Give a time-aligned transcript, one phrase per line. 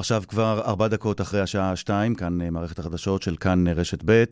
[0.00, 3.98] עכשיו כבר ארבע דקות אחרי השעה שתיים, כאן אה, מערכת החדשות של כאן אה, רשת
[4.04, 4.24] ב'.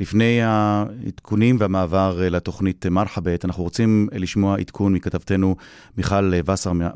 [0.00, 5.56] לפני העדכונים והמעבר אה, לתוכנית מרחבת, אנחנו רוצים לשמוע עדכון מכתבתנו
[5.96, 6.32] מיכל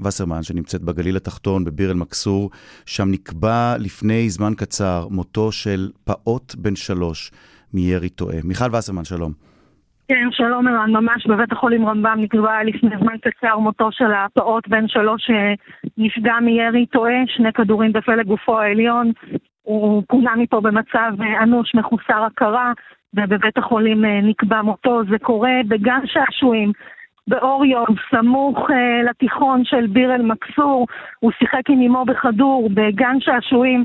[0.04, 2.50] וסרמן, שנמצאת בגליל התחתון, בביר אל-מכסור.
[2.86, 7.32] שם נקבע לפני זמן קצר מותו של פעוט בן שלוש
[7.72, 8.36] מירי טועה.
[8.44, 9.49] מיכל וסרמן, שלום.
[10.10, 14.88] כן, שלום ערן, ממש בבית החולים רמב"ם נקבע לפני זמן קצר מותו של הפעוט בן
[14.88, 19.12] שלוש שנפגע מירי טועה, שני כדורים בפלג גופו העליון.
[19.62, 21.12] הוא פונה מפה במצב
[21.42, 22.72] אנוש מחוסר הכרה,
[23.14, 25.00] ובבית החולים אה, נקבע מותו.
[25.10, 26.72] זה קורה בגן שעשועים.
[27.28, 30.86] באור יום, סמוך uh, לתיכון של ביר אל-מכסור,
[31.20, 33.84] הוא שיחק עם אמו בכדור בגן שעשועים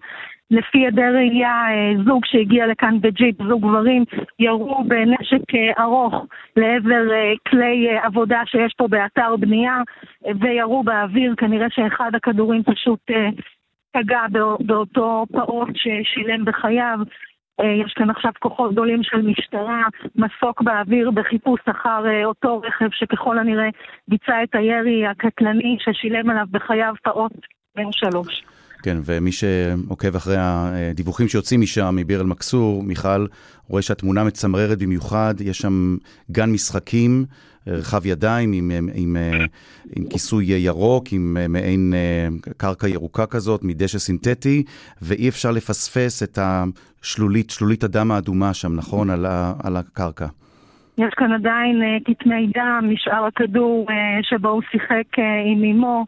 [0.52, 4.04] לפי עדי ראייה, אה, זוג שהגיע לכאן בג'יפ, זוג גברים,
[4.40, 9.82] ירו בנשק אה, ארוך לעבר אה, כלי עבודה שיש פה באתר בנייה,
[10.40, 13.00] וירו באוויר, כנראה שאחד הכדורים פשוט
[13.92, 14.22] פגע
[14.60, 17.00] באותו פעוט ששילם בחייו.
[17.84, 19.84] יש כאן עכשיו כוחות גדולים של משטרה,
[20.16, 23.70] מסוק באוויר בחיפוש אחר אותו רכב שככל הנראה
[24.08, 27.34] ביצע את הירי הקטלני ששילם עליו בחייו פעוט
[27.76, 28.44] בן שלוש.
[28.86, 33.26] כן, ומי שעוקב אחרי הדיווחים שיוצאים משם, מביר אל-מכסור, מיכל,
[33.68, 35.98] רואה שהתמונה מצמררת במיוחד, יש שם
[36.32, 37.26] גן משחקים,
[37.68, 39.18] רחב ידיים עם, עם, עם,
[39.96, 41.94] עם כיסוי ירוק, עם מעין
[42.58, 44.64] קרקע ירוקה כזאת, מדשא סינתטי,
[45.02, 49.10] ואי אפשר לפספס את השלולית, שלולית הדם האדומה שם, נכון?
[49.10, 50.28] על, ה, על הקרקע.
[50.98, 53.88] יש כאן עדיין כתמי דם משאר הכדור
[54.22, 56.06] שבו הוא שיחק עם אמו.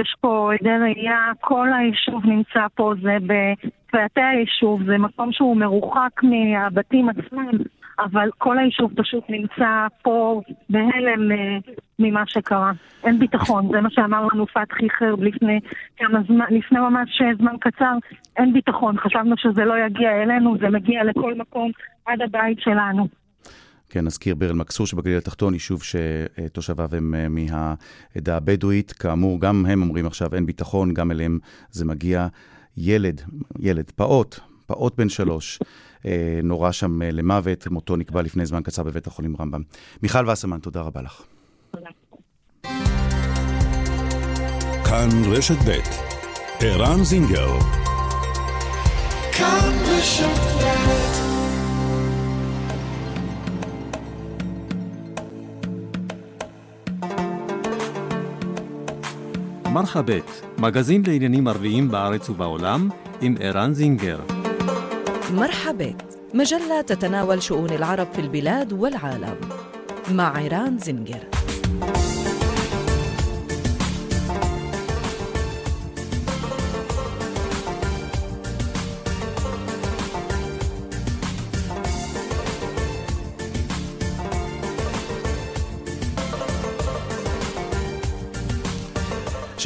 [0.00, 6.22] יש פה עדי ראייה, כל היישוב נמצא פה, זה בפאתי היישוב, זה מקום שהוא מרוחק
[6.22, 7.50] מהבתים עצמם,
[7.98, 11.58] אבל כל היישוב פשוט נמצא פה בהלם אה,
[11.98, 12.72] ממה שקרה.
[13.04, 15.60] אין ביטחון, זה מה שאמר לנו פתחי חרב לפני
[15.96, 17.94] כמה זמן, לפני ממש זמן קצר,
[18.36, 21.70] אין ביטחון, חשבנו שזה לא יגיע אלינו, זה מגיע לכל מקום
[22.06, 23.25] עד הבית שלנו.
[23.96, 28.92] כן, נזכיר ביר אל-מכסור שבגליל התחתון, יישוב שתושביו הם אה, מהעדה הבדואית.
[28.92, 31.38] כאמור, גם הם אומרים עכשיו אין ביטחון, גם אליהם
[31.70, 32.28] זה מגיע.
[32.76, 33.22] ילד,
[33.58, 35.58] ילד, פעוט, פעוט בן שלוש,
[36.06, 39.62] אה, נורה שם אה, למוות, מותו נקבע לפני זמן קצר בבית החולים רמב"ם.
[40.02, 41.22] מיכל וסרמן, תודה רבה לך.
[41.70, 41.90] תודה.
[44.84, 45.80] כאן רשת ב'
[46.60, 47.58] ערן זינגר.
[49.32, 51.05] כאן רשת ב'
[59.75, 62.89] מרחבת, מגזין לעניינים ערביים בארץ ובעולם,
[63.21, 64.19] עם ערן זינגר.
[65.33, 69.35] مرحبت مجلة تتناول شؤون العرب في البلاد والعالم
[70.11, 71.34] مع عيران زنجر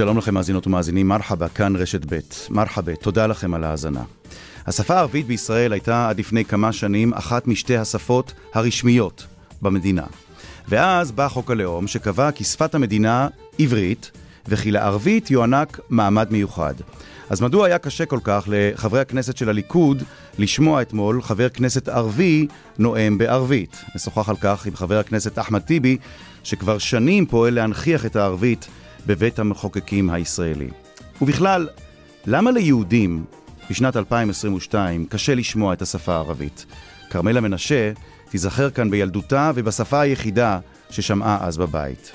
[0.00, 2.18] שלום לכם מאזינות ומאזינים, מרחבה, כאן רשת ב'.
[2.50, 4.02] מרחבה, תודה לכם על ההאזנה.
[4.66, 9.26] השפה הערבית בישראל הייתה עד לפני כמה שנים אחת משתי השפות הרשמיות
[9.62, 10.02] במדינה.
[10.68, 13.28] ואז בא חוק הלאום שקבע כי שפת המדינה
[13.58, 14.10] עברית,
[14.48, 16.74] וכי לערבית יוענק מעמד מיוחד.
[17.30, 20.02] אז מדוע היה קשה כל כך לחברי הכנסת של הליכוד
[20.38, 22.46] לשמוע אתמול חבר כנסת ערבי
[22.78, 23.84] נואם בערבית?
[23.94, 25.96] נשוחח על כך עם חבר הכנסת אחמד טיבי,
[26.44, 28.68] שכבר שנים פועל להנכיח את הערבית
[29.06, 30.68] בבית המחוקקים הישראלי.
[31.22, 31.68] ובכלל,
[32.26, 33.24] למה ליהודים
[33.70, 36.66] בשנת 2022 קשה לשמוע את השפה הערבית?
[37.10, 37.92] כרמלה מנשה
[38.30, 40.58] תיזכר כאן בילדותה ובשפה היחידה
[40.90, 42.12] ששמעה אז בבית.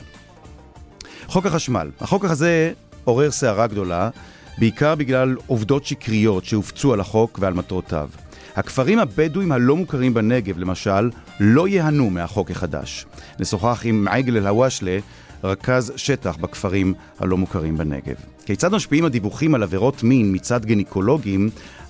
[1.28, 1.92] חוק החשמל.
[2.02, 4.10] החוק הזה עורר סערה גדולה,
[4.58, 8.10] בעיקר בגלל עובדות שקריות שהופצו על החוק ועל מטרותיו.
[8.56, 11.10] הכפרים הבדואים הלא מוכרים בנגב, למשל,
[11.40, 13.06] לא ייהנו מהחוק החדש.
[13.40, 15.00] נשוחח עם עגל אל-הוואשלה,
[15.46, 18.16] רכז שטח בכפרים הלא מוכרים בנגב.
[18.46, 21.50] כיצד משפיעים הדיווחים על עבירות מין מצד גניקולוגים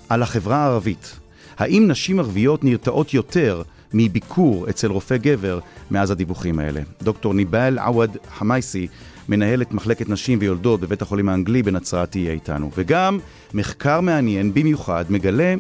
[0.10, 1.20] על החברה הערבית?
[1.58, 3.62] האם נשים ערביות נרתעות יותר
[3.94, 5.60] מביקור אצל רופא גבר
[5.92, 6.82] מאז הדיווחים האלה?
[7.04, 8.88] דוקטור ניבל עווד חמייסי,
[9.30, 12.72] מנהלת מחלקת נשים ויולדות בבית החולים האנגלי בנצרת, תהיה איתנו.
[12.78, 13.20] וגם
[13.54, 15.56] מחקר מעניין במיוחד מגלה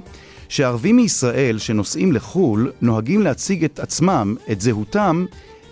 [0.50, 5.26] שערבים מישראל שנוסעים לחו"ל נוהגים להציג את עצמם, את זהותם,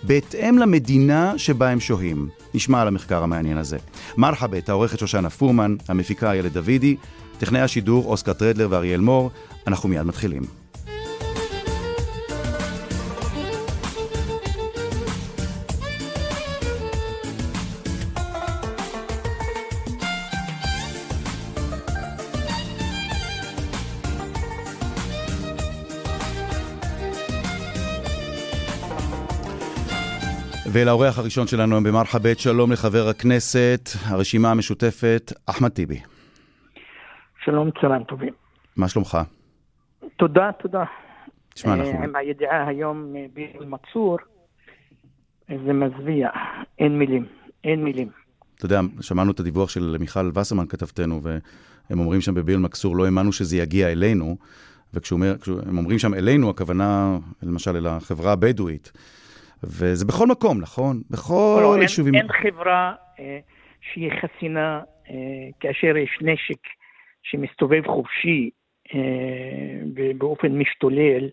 [0.06, 2.28] בהתאם למדינה שבה הם שוהים.
[2.54, 3.78] נשמע על המחקר המעניין הזה.
[4.16, 6.96] מרחבת, העורכת שושנה פורמן, המפיקה איילת דוידי,
[7.38, 9.30] טכנאי השידור אוסקר טרדלר ואריאל מור,
[9.66, 10.63] אנחנו מיד מתחילים.
[30.74, 36.00] ולאורח הראשון שלנו היום במרחה ב', שלום לחבר הכנסת, הרשימה המשותפת, אחמד טיבי.
[37.44, 38.32] שלום, צהריים טובים.
[38.76, 39.18] מה שלומך?
[40.16, 40.84] תודה, תודה.
[41.54, 42.04] תשמע, אה, אנחנו...
[42.04, 44.18] עם הידיעה היום ביר מצור,
[45.48, 46.28] זה מזוויע,
[46.78, 47.26] אין מילים,
[47.64, 48.08] אין מילים.
[48.56, 53.04] אתה יודע, שמענו את הדיווח של מיכל וסרמן, כתבתנו, והם אומרים שם בביר אל-מכסור, לא
[53.04, 54.36] האמנו שזה יגיע אלינו,
[54.94, 55.22] וכשהם
[55.78, 58.92] אומרים שם אלינו, הכוונה, למשל, אל החברה הבדואית.
[59.66, 61.02] וזה בכל מקום, נכון?
[61.10, 62.14] בכל לא, היישובים.
[62.14, 63.38] אין, אין חברה אה,
[63.80, 64.80] שהיא חסינה
[65.10, 65.14] אה,
[65.60, 66.60] כאשר יש נשק
[67.22, 68.50] שמסתובב חופשי
[68.94, 69.00] אה,
[70.18, 71.28] באופן משתולל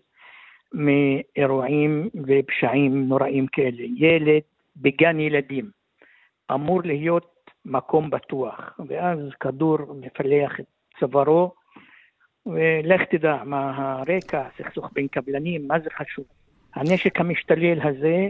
[0.72, 3.82] מאירועים ופשעים נוראים כאלה.
[3.96, 4.42] ילד
[4.76, 5.70] בגן ילדים
[6.54, 10.64] אמור להיות מקום בטוח, ואז כדור מפלח את
[11.00, 11.52] צווארו,
[12.46, 16.24] ולך תדע מה הרקע, סכסוך בין קבלנים, מה זה חשוב.
[16.74, 18.28] הנשק המשתולל הזה,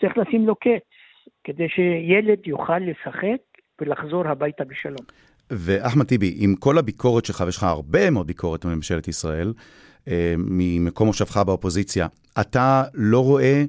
[0.00, 0.82] צריך לשים לו קץ,
[1.44, 3.40] כדי שילד יוכל לשחק
[3.80, 5.06] ולחזור הביתה בשלום.
[5.50, 9.52] ואחמד טיבי, עם כל הביקורת שלך, ויש לך הרבה מאוד ביקורת בממשלת ישראל,
[10.08, 12.06] אה, ממקום מושבך באופוזיציה,
[12.40, 13.64] אתה לא רואה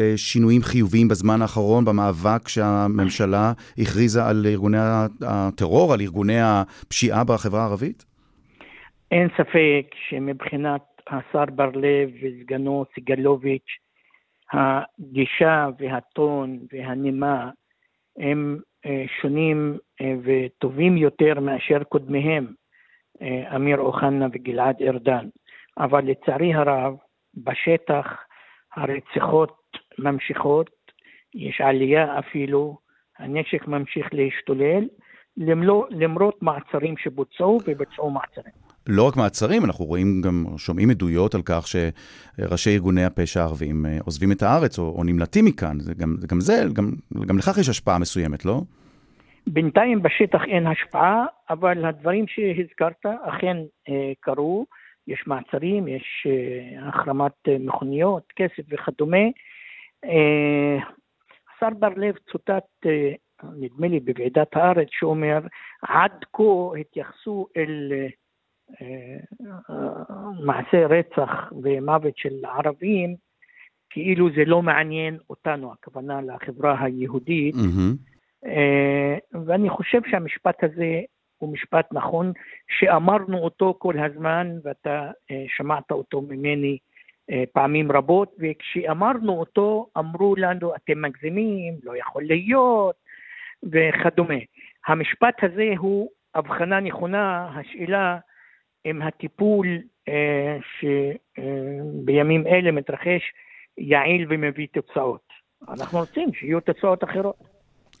[0.00, 4.78] אה, שינויים חיוביים בזמן האחרון במאבק שהממשלה הכריזה על ארגוני
[5.26, 8.04] הטרור, על ארגוני הפשיעה בחברה הערבית?
[9.10, 13.78] אין ספק שמבחינת השר בר לב וסגנו סגלוביץ',
[14.52, 17.50] הגישה והטון והנימה
[18.16, 22.52] הם אה, שונים אה, וטובים יותר מאשר קודמיהם,
[23.22, 25.28] אה, אמיר אוחנה וגלעד ארדן.
[25.78, 26.94] אבל לצערי הרב,
[27.34, 28.06] בשטח
[28.76, 29.56] הרציחות
[29.98, 30.70] ממשיכות,
[31.34, 32.78] יש עלייה אפילו,
[33.18, 34.84] הנשק ממשיך להשתולל,
[35.90, 38.71] למרות מעצרים שבוצעו ובוצעו מעצרים.
[38.86, 43.98] לא רק מעצרים, אנחנו רואים גם, שומעים עדויות על כך שראשי ארגוני הפשע הערבים אה,
[44.04, 45.80] עוזבים את הארץ או, או נמלטים מכאן.
[45.80, 46.90] זה גם, גם זה, גם,
[47.26, 48.60] גם לכך יש השפעה מסוימת, לא?
[49.46, 53.56] בינתיים בשטח אין השפעה, אבל הדברים שהזכרת אכן
[53.88, 54.66] אה, קרו.
[55.08, 59.26] יש מעצרים, יש אה, החרמת אה, מכוניות, כסף וכדומה.
[60.04, 60.78] אה,
[61.56, 63.12] השר בר לב צוטט, אה,
[63.56, 65.38] נדמה לי, בוועידת הארץ, שאומר,
[65.82, 67.92] עד כה התייחסו אל...
[67.92, 68.06] אה,
[70.44, 73.16] מעשי רצח ומוות של ערבים,
[73.90, 77.54] כאילו זה לא מעניין אותנו, הכוונה לחברה היהודית.
[77.54, 78.48] Mm-hmm.
[79.46, 81.00] ואני חושב שהמשפט הזה
[81.42, 82.32] הוא משפט נכון,
[82.68, 86.78] שאמרנו אותו כל הזמן, ואתה אה, שמעת אותו ממני
[87.30, 92.96] אה, פעמים רבות, וכשאמרנו אותו אמרו לנו, אתם מגזימים, לא יכול להיות,
[93.62, 94.34] וכדומה.
[94.86, 98.18] המשפט הזה הוא הבחנה נכונה, השאלה
[98.84, 99.66] עם הטיפול
[100.08, 103.22] אה, שבימים אה, אלה מתרחש
[103.78, 105.28] יעיל ומביא תוצאות.
[105.68, 107.36] אנחנו רוצים שיהיו תוצאות אחרות.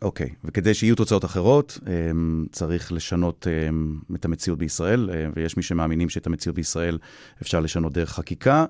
[0.02, 0.30] אוקיי, okay.
[0.44, 2.10] וכדי שיהיו תוצאות אחרות, אה,
[2.50, 3.46] צריך לשנות
[4.14, 6.98] את המציאות בישראל, ויש מי שמאמינים שאת המציאות בישראל
[7.42, 8.64] אפשר לשנות דרך חקיקה,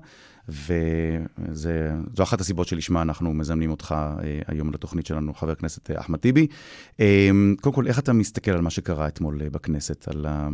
[0.49, 3.95] וזו אחת הסיבות שלשמה אנחנו מזמנים אותך
[4.47, 6.47] היום לתוכנית שלנו, חבר הכנסת אחמד טיבי.
[7.61, 10.49] קודם כל, איך אתה מסתכל על מה שקרה אתמול בכנסת, על ה...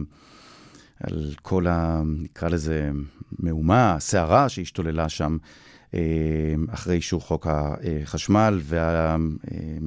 [1.04, 2.02] על כל ה...
[2.06, 2.92] נקרא לזה
[3.40, 5.38] מהומה, הסערה שהשתוללה שם
[5.94, 9.16] אה, אחרי אישור חוק החשמל, וה...
[9.52, 9.78] אה,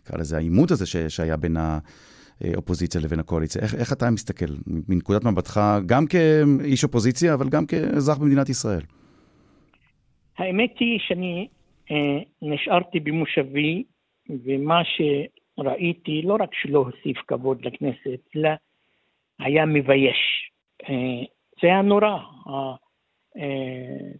[0.00, 3.62] נקרא לזה העימות הזה שהיה בין האופוזיציה לבין הקואליציה.
[3.62, 4.44] איך, איך אתה מסתכל
[4.88, 8.82] מנקודת מבטך, גם כאיש אופוזיציה, אבל גם כאזרח במדינת ישראל?
[10.38, 11.48] האמת היא שאני
[11.90, 13.82] אה, נשארתי במושבי,
[14.44, 18.50] ומה שראיתי לא רק שלא הוסיף כבוד לכנסת, אלא
[19.44, 20.50] היה מבייש.
[20.88, 21.24] אה,
[21.62, 22.16] זה היה נורא.
[23.36, 24.12] אה,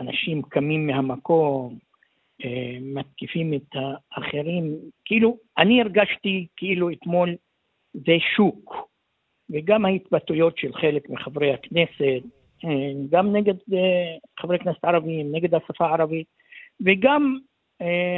[0.00, 1.78] אנשים קמים מהמקום,
[2.44, 3.76] אה, מתקיפים את
[4.12, 4.76] האחרים.
[5.04, 7.34] כאילו, אני הרגשתי כאילו אתמול
[7.94, 8.88] זה שוק,
[9.50, 12.22] וגם ההתבטאויות של חלק מחברי הכנסת,
[13.10, 13.54] גם נגד
[14.40, 16.26] חברי כנסת ערבים, נגד השפה הערבית,
[16.84, 17.38] וגם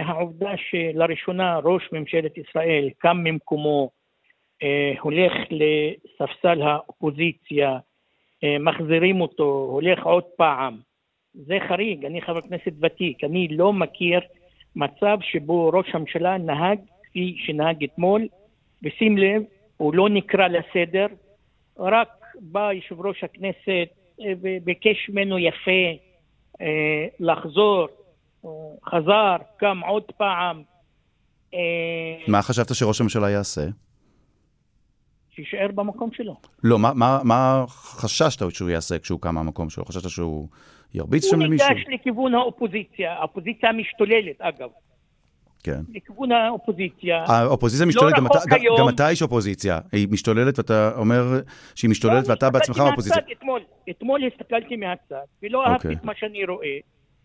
[0.04, 3.90] העובדה שלראשונה ראש ממשלת ישראל קם ממקומו
[5.00, 7.78] הולך לספסל האופוזיציה,
[8.44, 10.78] אה, מחזירים אותו, הולך עוד פעם.
[11.34, 14.20] זה חריג, אני חבר כנסת ותיק, אני לא מכיר
[14.76, 18.28] מצב שבו ראש הממשלה נהג כפי שנהג אתמול,
[18.82, 19.42] ושים לב,
[19.76, 21.06] הוא לא נקרא לסדר,
[21.78, 22.08] רק
[22.40, 23.88] בא יושב ראש הכנסת
[24.20, 25.70] אה, וביקש ממנו יפה
[27.20, 27.88] לחזור,
[28.88, 30.62] חזר, קם עוד פעם.
[32.28, 33.62] מה חשבת שראש הממשלה יעשה?
[35.34, 36.36] שיישאר במקום שלו.
[36.64, 39.84] לא, מה, מה, מה חששת שהוא יעשה כשהוא קם מהמקום שלו?
[39.84, 40.48] חששת שהוא
[40.94, 41.68] ירביץ שם למישהו?
[41.68, 44.68] הוא ניגש לכיוון האופוזיציה, האופוזיציה המשתוללת אגב.
[45.62, 45.80] כן.
[45.94, 47.24] לכיוון האופוזיציה.
[47.26, 48.76] האופוזיציה משתוללת, לא גם אתה- גם- היום.
[48.78, 49.78] גם אתה איש אופוזיציה.
[49.92, 51.22] היא משתוללת ואתה אומר
[51.74, 53.16] שהיא משתוללת לא, ואתה בעצמך אופוזיציה.
[53.22, 53.60] מהצד אתמול,
[53.90, 55.72] אתמול הסתכלתי מהצד, ולא אוקיי.
[55.72, 56.76] אהבתי את מה שאני רואה.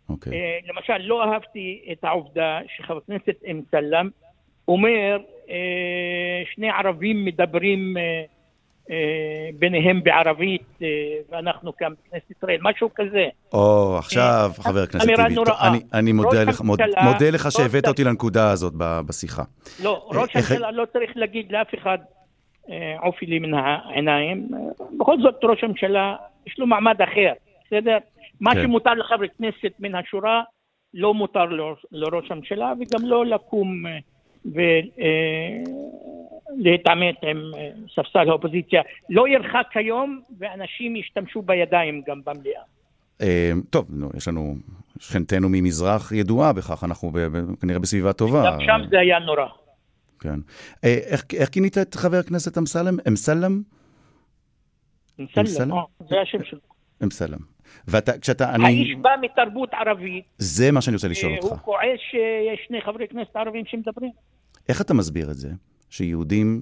[0.10, 0.34] אוקיי.
[0.34, 0.38] אה,
[0.74, 4.10] למשל, לא אהבתי את העובדה שחבר הכנסת אמסלם
[4.68, 5.18] אומר, אה,
[6.56, 8.02] שני ערבים מדברים אה,
[8.92, 8.96] אה,
[9.60, 10.88] ביניהם בערבית, אה,
[11.30, 13.28] ואנחנו כאן בכנסת ישראל, משהו כזה.
[13.54, 15.22] או, עכשיו, אה, חבר הכנסת טיבי.
[15.68, 18.74] אני- אני מודה לך- הממשלה- מודה לך שהבאת המ- אותי לנקודה הזאת
[19.08, 19.44] בשיחה.
[19.84, 21.98] לא, אה, ראש הממשלה לא צריך להגיד לאף אחד,
[22.70, 24.48] אה, עופי לי מן העיניים.
[24.54, 24.60] אה,
[25.00, 26.16] בכל זאת, ראש הממשלה,
[26.48, 27.34] יש לו מעמד אחר,
[27.68, 27.98] בסדר?
[28.42, 28.62] מה כן.
[28.62, 30.42] שמותר לחבר כנסת מן השורה,
[30.94, 31.46] לא מותר
[31.92, 33.84] לראש הממשלה, וגם לא לקום
[34.46, 35.66] ולהתעמת
[37.24, 38.82] עם אה, ספסל האופוזיציה.
[39.10, 42.62] לא ירחק היום, ואנשים ישתמשו בידיים גם במליאה.
[43.22, 43.86] אה, טוב,
[44.18, 44.56] יש לנו
[45.00, 47.12] שכנתנו ממזרח ידועה בכך, אנחנו
[47.62, 48.44] כנראה בסביבה טובה.
[48.46, 49.46] גם שם זה היה נורא.
[50.20, 50.40] כן.
[50.84, 52.98] אה, איך- כינית את חבר הכנסת אמסלם?
[53.08, 53.62] אמסלם?
[55.20, 55.70] אמסלם,
[56.10, 56.60] זה השם שלו.
[57.04, 57.38] אמסלם.
[57.88, 61.52] ואתה, כשאתה, האיש אני, בא מתרבות ערבית, זה מה שאני רוצה לשאול אה, אותך.
[61.52, 64.12] הוא כועס שיש שני חברי כנסת ערבים שמדברים.
[64.70, 65.50] איך אתה מסביר את זה
[65.90, 66.62] שיהודים,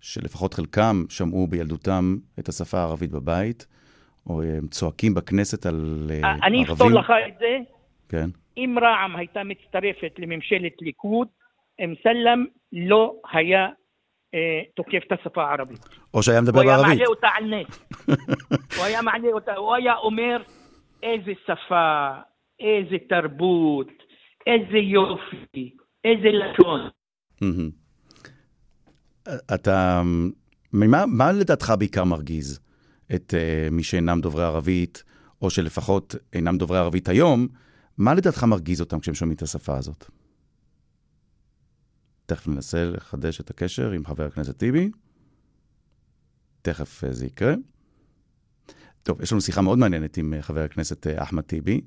[0.00, 3.66] שלפחות חלקם שמעו בילדותם את השפה הערבית בבית,
[4.26, 6.42] או הם צועקים בכנסת על אה, ערבים?
[6.42, 7.58] אני אפתור לך את זה.
[8.08, 8.26] כן.
[8.56, 11.28] אם רע"מ הייתה מצטרפת לממשלת ליכוד,
[11.84, 13.70] אמסלם לא היה אה,
[14.76, 15.88] תוקף את השפה הערבית.
[16.14, 16.98] או שהיה מדבר הוא היה בערבית.
[16.98, 17.80] מעלה אותה על נס.
[18.76, 20.42] הוא היה מעלה אותה, הוא היה אומר
[21.02, 22.10] איזה שפה,
[22.60, 23.88] איזה תרבות,
[24.46, 26.88] איזה יופי, איזה לשון.
[29.54, 30.02] אתה,
[30.72, 32.60] ממה, מה לדעתך בעיקר מרגיז
[33.14, 35.04] את uh, מי שאינם דוברי ערבית,
[35.42, 37.48] או שלפחות אינם דוברי ערבית היום,
[37.98, 40.10] מה לדעתך מרגיז אותם כשהם שומעים את השפה הזאת?
[42.26, 44.90] תכף ננסה לחדש את הקשר עם חבר הכנסת טיבי.
[46.62, 47.54] תכף אה, זה יקרה.
[49.02, 51.80] טוב, יש לנו שיחה מאוד מעניינת עם אה, חבר הכנסת אה, אחמד טיבי,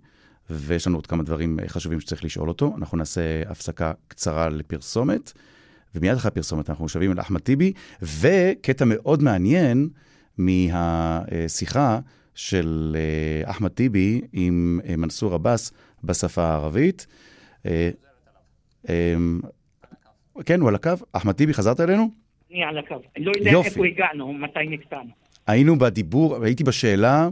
[0.49, 2.73] ויש לנו עוד כמה דברים חשובים שצריך לשאול אותו.
[2.77, 5.33] אנחנו נעשה הפסקה קצרה לפרסומת,
[5.95, 9.89] ומיד אחרי הפרסומת אנחנו שבים אל אחמד טיבי, וקטע מאוד מעניין
[10.37, 11.99] מהשיחה
[12.35, 12.97] של
[13.43, 15.71] אחמד טיבי עם מנסור עבאס
[16.03, 17.07] בשפה הערבית.
[20.45, 20.89] כן, הוא על הקו.
[21.13, 22.09] אחמד טיבי, חזרת אלינו?
[22.51, 22.95] אני על הקו.
[23.17, 23.69] אני לא יודע יופי.
[23.69, 25.09] איפה הגענו, מתי נקטענו.
[25.47, 27.29] היינו בדיבור, הייתי בשאלה,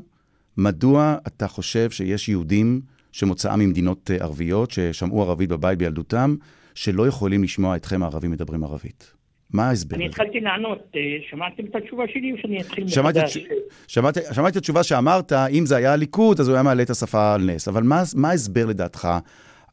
[0.57, 6.35] מדוע אתה חושב שיש יהודים שמוצאם ממדינות אה, ערביות, ששמעו ערבית בבית בילדותם,
[6.75, 9.13] שלא יכולים לשמוע אתכם הערבים מדברים ערבית?
[9.53, 10.05] מה ההסבר אני?
[10.05, 13.37] התחלתי לענות, אה, שמעתם את התשובה שלי או שאני אתחיל שמעתי את מחדש?
[13.37, 13.47] ש-
[13.93, 17.33] שמעתי שמעתי את התשובה שאמרת, אם זה היה הליכוד, אז הוא היה מעלה את השפה
[17.33, 17.67] על נס.
[17.67, 17.83] אבל
[18.15, 19.07] מה ההסבר לדעתך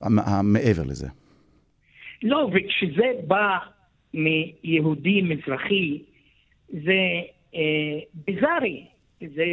[0.01, 1.09] המעבר לזה?
[2.25, 3.59] לא, וכשזה בא
[4.15, 6.03] מיהודי מזרחי,
[6.69, 7.01] זה
[7.55, 8.87] אה, ביזארי,
[9.21, 9.45] זה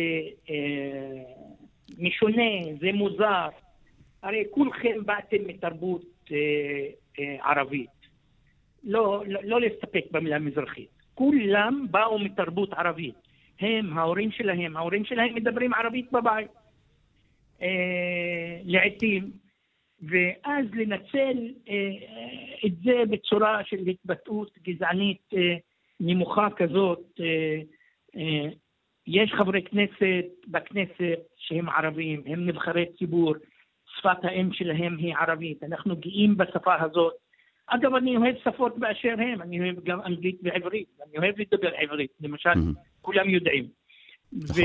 [0.50, 1.24] אה,
[2.00, 3.48] משונה, זה מוזר.
[4.24, 6.38] הרי כולכם באתם מתרבות אה,
[7.20, 7.90] אה, ערבית.
[8.84, 10.90] לא, לא, לא להסתפק במילה מזרחית.
[11.14, 13.16] כולם באו מתרבות ערבית.
[13.60, 16.52] הם, ההורים שלהם, ההורים שלהם מדברים ערבית בבית.
[17.62, 19.41] אה, לעתים.
[20.02, 25.56] ואז לנצל אה, אה, את זה בצורה של התבטאות גזענית אה,
[26.00, 27.00] נמוכה כזאת.
[27.20, 27.62] אה,
[28.18, 28.50] אה,
[29.08, 33.34] יש חברי כנסת בכנסת שהם ערבים, הם נבחרי ציבור,
[33.98, 37.14] שפת האם שלהם היא ערבית, אנחנו גאים בשפה הזאת.
[37.68, 42.12] אגב, אני אוהב שפות באשר הם, אני אוהב גם אנגלית ועברית, אני אוהב לדבר עברית,
[42.22, 42.76] למשל, Mhm.
[43.02, 43.68] כולם יודעים.
[44.34, 44.56] נכון.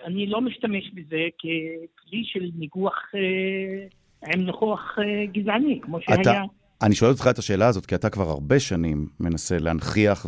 [0.00, 3.86] ואני לא משתמש בזה ככלי של ניגוח אה,
[4.34, 6.42] עם ניחוח אה, גזעני, כמו אתה, שהיה.
[6.82, 10.26] אני שואל אותך את השאלה הזאת, כי אתה כבר הרבה שנים מנסה להנכיח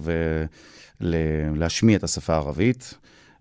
[1.00, 2.98] ולהשמיע את השפה הערבית.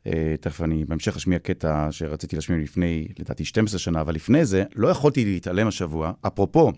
[0.07, 4.63] אה, תכף אני בהמשך אשמיע קטע שרציתי להשמיע לפני, לדעתי, 12 שנה, אבל לפני זה
[4.75, 6.71] לא יכולתי להתעלם השבוע, אפרופו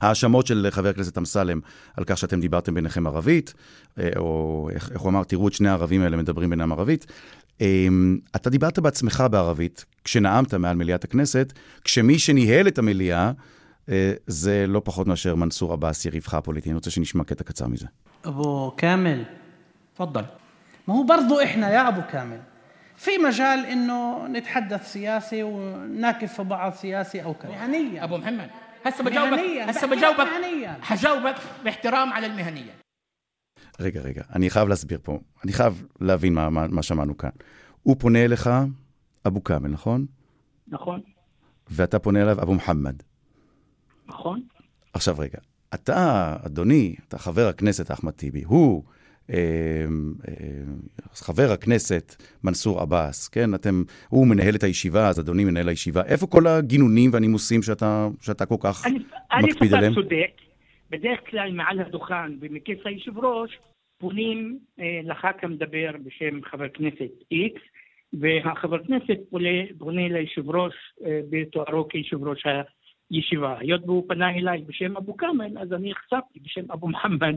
[0.00, 1.60] ההאשמות של חבר הכנסת אמסלם
[1.96, 3.54] על כך שאתם דיברתם ביניכם ערבית,
[3.98, 7.06] אה, או איך, איך הוא אמר, תראו את שני הערבים האלה מדברים בינם ערבית.
[7.60, 7.86] אה,
[8.36, 11.52] אתה דיברת בעצמך בערבית כשנאמת מעל מליאת הכנסת,
[11.84, 13.32] כשמי שניהל את המליאה
[13.88, 16.68] אה, זה לא פחות מאשר מנסור עבאס, יריבך הפוליטי.
[16.68, 17.86] אני רוצה שנשמע קטע קצר מזה.
[18.24, 19.24] ابو كامل
[19.94, 20.24] تفضل
[20.88, 22.40] ما هو برضو احنا يا ابو كامل
[22.96, 28.50] في مجال انه نتحدث سياسي ونناكف في بعض سياسي او كذا مهنيا ابو محمد
[28.84, 32.80] هسه بجاوبك مهنيا هسه بحكي بجاوبك مهنيا حجاوبك باحترام على المهنيه
[33.80, 35.18] רגע, רגע, אני חייב להסביר פה.
[35.44, 37.30] אני חייב להבין מה, מה, מה שמענו כאן.
[37.82, 38.50] הוא פונה אליך,
[39.26, 40.06] אבו כאמל, נכון?
[40.68, 41.00] נכון,
[41.68, 43.02] ואתה פונה אליו, אבו מוחמד.
[44.06, 44.42] נכון.
[44.92, 45.38] עכשיו רגע,
[45.74, 48.93] אתה, אדוני, אתה חבר הכנסת אחמד טיבי, הוא אה, אה,
[51.13, 53.53] חבר הכנסת מנסור עבאס, כן?
[53.55, 56.01] אתם, הוא מנהל את הישיבה, אז אדוני מנהל הישיבה.
[56.05, 58.85] איפה כל הגינונים והנימוסים שאתה, שאתה כל כך
[59.43, 59.93] מקפיד עליהם?
[59.93, 60.31] א', אתה צודק.
[60.89, 63.59] בדרך כלל מעל הדוכן ומכס היושב ראש
[63.97, 67.59] פונים אה, לח"כ המדבר בשם חבר כנסת X,
[68.19, 70.73] והחבר כנסת פונה, פונה ליושב ראש
[71.05, 72.45] אה, בתוארו כיושב ראש
[73.09, 73.59] הישיבה.
[73.59, 77.35] היות והוא פנה אליי בשם אבו כאמל, אז אני החשפתי בשם אבו מוחמד.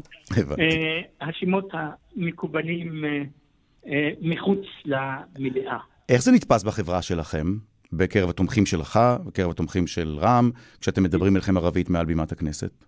[0.61, 3.23] אה, השמות המקובלים אה,
[3.87, 5.79] אה, מחוץ למליאה.
[6.09, 7.47] איך זה נתפס בחברה שלכם?
[7.93, 12.85] בקרב התומכים שלך, בקרב התומכים של רע"מ, כשאתם מדברים אליכם ערבית מעל בימת הכנסת?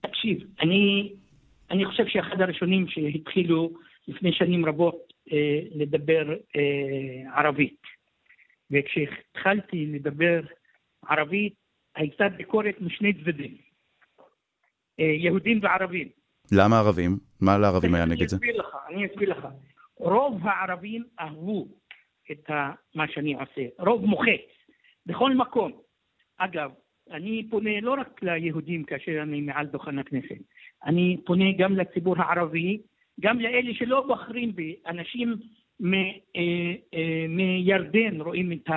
[0.00, 1.12] תקשיב, אני,
[1.70, 3.70] אני חושב שאחד הראשונים שהתחילו
[4.08, 7.80] לפני שנים רבות אה, לדבר אה, ערבית.
[8.70, 10.40] וכשהתחלתי לדבר
[11.08, 11.54] ערבית,
[11.96, 13.56] הייתה ביקורת משני צדדים,
[15.00, 16.08] אה, יהודים וערבים.
[16.52, 17.18] למה ערבים?
[17.40, 18.36] מה לערבים היה נגד זה?
[18.36, 19.46] אני אסביר לך, אני אסביר לך.
[19.96, 21.66] רוב הערבים אהבו
[22.32, 22.50] את
[22.94, 24.46] מה שאני עושה, רוב מוחץ,
[25.06, 25.72] בכל מקום.
[26.38, 26.70] אגב,
[27.10, 30.38] אני פונה לא רק ליהודים כאשר אני מעל דוכן הכנסת,
[30.84, 32.82] אני פונה גם לציבור הערבי,
[33.20, 35.36] גם לאלה שלא בוחרים בי, אנשים
[35.80, 36.10] מ, אה,
[36.94, 38.68] אה, מירדן רואים את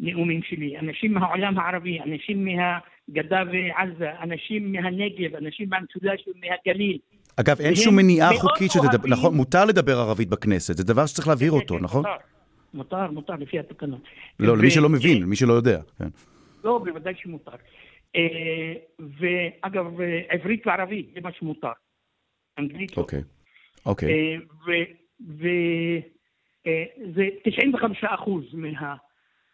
[0.00, 6.98] הנאומים שלי, אנשים מהעולם הערבי, אנשים מהגדה ועזה, אנשים מהנגב, אנשים מהמשולש ומהגליל.
[7.36, 11.52] אגב, אין שום מניעה חוקית שתדבר, נכון, מותר לדבר ערבית בכנסת, זה דבר שצריך להבהיר
[11.52, 12.04] אותו, נכון?
[12.74, 14.00] מותר, מותר, לפי התקנון.
[14.40, 15.80] לא, למי שלא מבין, למי שלא יודע.
[15.98, 16.08] כן.
[16.64, 17.52] לא, בוודאי שמותר.
[18.16, 19.86] אה, ואגב,
[20.28, 21.72] עברית וערבית, זה מה שמותר.
[22.58, 23.02] אנגלית לא.
[23.02, 23.22] אוקיי,
[23.86, 24.38] אוקיי.
[26.66, 28.44] וזה 95 אחוז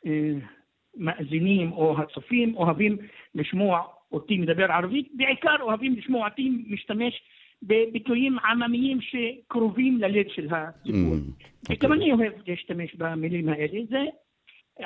[0.06, 2.96] מהמאזינים או הצופים אוהבים
[3.34, 7.22] לשמוע אותי מדבר ערבית, בעיקר אוהבים לשמוע אותי משתמש
[7.62, 11.14] בביטויים עממיים שקרובים ללב של הציבור.
[11.14, 13.80] Mm, וגם אני אוהב להשתמש במילים האלה.
[13.88, 14.04] זה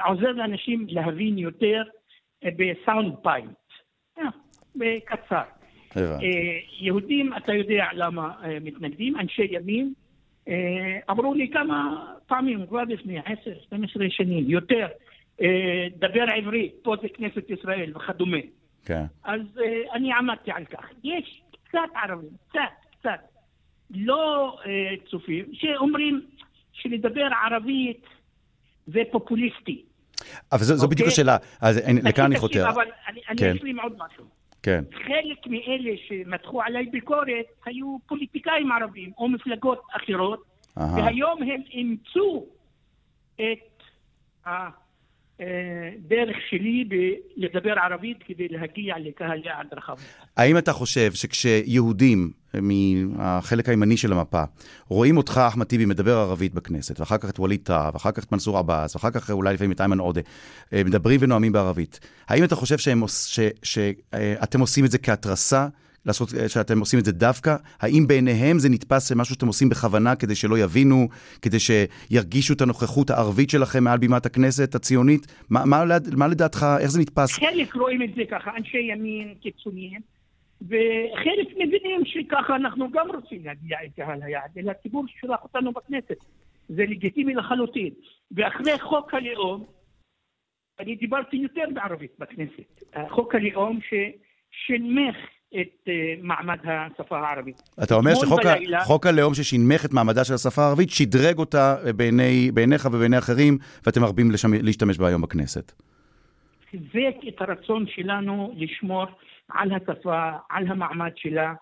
[0.06, 1.83] עוזר לאנשים להבין יותר
[2.44, 3.56] בסאונד פיינט,
[4.18, 4.24] אה,
[4.76, 5.42] בקצר.
[5.96, 6.18] אה,
[6.80, 9.92] יהודים, אתה יודע למה אה, מתנגדים, אנשי ימין,
[11.11, 13.22] אמרו לי כמה פעמים, כבר לפני 10-12
[14.09, 14.87] שנים, יותר,
[15.98, 18.38] דבר עברית, פה זה כנסת ישראל וכדומה.
[18.85, 19.05] כן.
[19.24, 19.40] אז
[19.92, 20.85] אני עמדתי על כך.
[21.05, 22.61] יש קצת ערבים, קצת,
[22.98, 23.20] קצת,
[23.90, 24.57] לא
[25.11, 26.26] צופים, שאומרים
[26.72, 28.07] שלדבר ערבית
[28.87, 29.83] זה פופוליסטי.
[30.53, 31.12] אבל זו, זו בדיוק אוקיי?
[31.12, 32.68] השאלה, אז לכאן אני חותר.
[32.68, 33.57] אבל אני, אני כן.
[33.57, 34.24] אשלים עוד משהו.
[34.62, 34.85] כן.
[34.92, 40.44] חלק מאלה שמתחו עליי ביקורת היו פוליטיקאים ערבים או מפלגות אחרות,
[40.76, 42.46] והיום הם אימצו
[43.35, 43.83] את
[45.40, 46.85] הדרך שלי
[47.37, 49.94] לדבר ערבית כדי להגיע לקהל יעד רחב.
[50.37, 54.42] האם אתה חושב שכשיהודים מהחלק הימני של המפה,
[54.88, 58.33] רואים אותך, אחמד טיבי, מדבר ערבית בכנסת, ואחר כך את ווליד טאהא, ואחר כך את
[58.33, 60.20] מנסור עבאס, ואחר כך אולי לפעמים את איימן עודה,
[60.72, 65.68] אה, מדברים ונואמים בערבית, האם אתה חושב שהם, ש, שאתם אה, עושים את זה כהתרסה?
[66.06, 67.56] לעשות, אה, שאתם עושים את זה דווקא?
[67.80, 71.08] האם בעיניהם זה נתפס משהו שאתם עושים בכוונה כדי שלא יבינו,
[71.42, 75.26] כדי שירגישו את הנוכחות הערבית שלכם מעל בימת הכנסת הציונית?
[75.50, 75.84] מה, מה,
[76.16, 77.32] מה לדעתך, איך זה נתפס?
[77.32, 80.00] חלק רואים את זה ככה, אנשי ימין קיצוניים.
[80.62, 86.24] וחלק מבינים שככה אנחנו גם רוצים להגיע אל קהל היעד, אל הציבור ששלח אותנו בכנסת.
[86.68, 87.90] זה לגיטימי לחלוטין.
[88.30, 89.66] ואחרי חוק הלאום,
[90.80, 92.82] אני דיברתי יותר בערבית בכנסת.
[93.08, 95.16] חוק הלאום ששנמך
[95.60, 95.90] את uh,
[96.22, 97.62] מעמד השפה הערבית.
[97.82, 102.88] אתה אומר שחוק בלילה, הלאום ששנמך את מעמדה של השפה הערבית, שדרג אותה בעיני, בעיניך
[102.92, 104.52] ובעיני אחרים, ואתם מרבים לשמ...
[104.62, 105.72] להשתמש בה היום בכנסת.
[106.70, 109.04] חיזק את הרצון שלנו לשמור
[109.48, 111.54] על השפה, על המעמד שלה,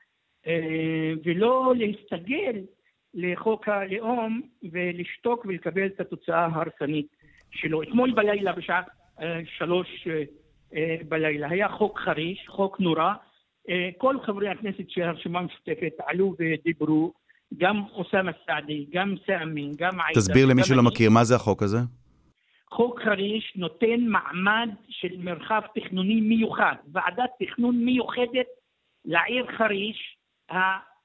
[0.47, 2.61] אה, ולא להסתגל
[3.15, 4.41] לחוק הלאום
[4.73, 7.07] ולשתוק ולקבל את התוצאה ההרסנית
[7.51, 7.83] שלו.
[7.83, 8.83] אתמול בלילה בשעה
[9.21, 10.09] אה, שלוש
[10.75, 13.13] אה, בלילה היה חוק חריש, חוק נורא.
[13.99, 17.13] כל חברי הכנסת של הרשימה המשותפת עלו ודיברו,
[17.59, 20.21] גם אוסאמה סעדי, גם סאמי, גם עאידה.
[20.21, 21.79] תסביר למי שלא מכיר, מה זה החוק הזה?
[22.71, 28.47] חוק חריש נותן מעמד של מרחב תכנוני מיוחד, ועדת תכנון מיוחדת
[29.05, 30.17] לעיר חריש,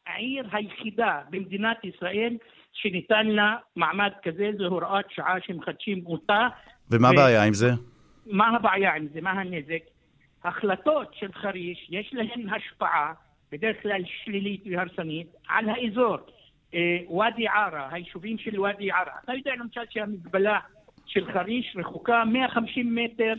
[0.08, 2.38] העיר היחידה במדינת ישראל
[2.74, 6.48] שניתן לה מעמד כזה, זו הוראת שעה שמחדשים אותה.
[6.92, 7.44] ומה הבעיה ו...
[7.44, 7.72] עם זה?
[8.26, 9.22] מה הבעיה עם זה?
[9.22, 9.84] מה הנזק?
[10.44, 13.14] החלטות של חריש, יש להן השפעה,
[13.52, 16.18] בדרך כלל שלילית והרסנית, על האזור.
[16.74, 19.12] אה, ואדי עארה, היישובים של ואדי עארה.
[19.24, 20.60] אתה יודע למשל שהמגבלה
[21.06, 23.34] של חריש רחוקה 150 מטר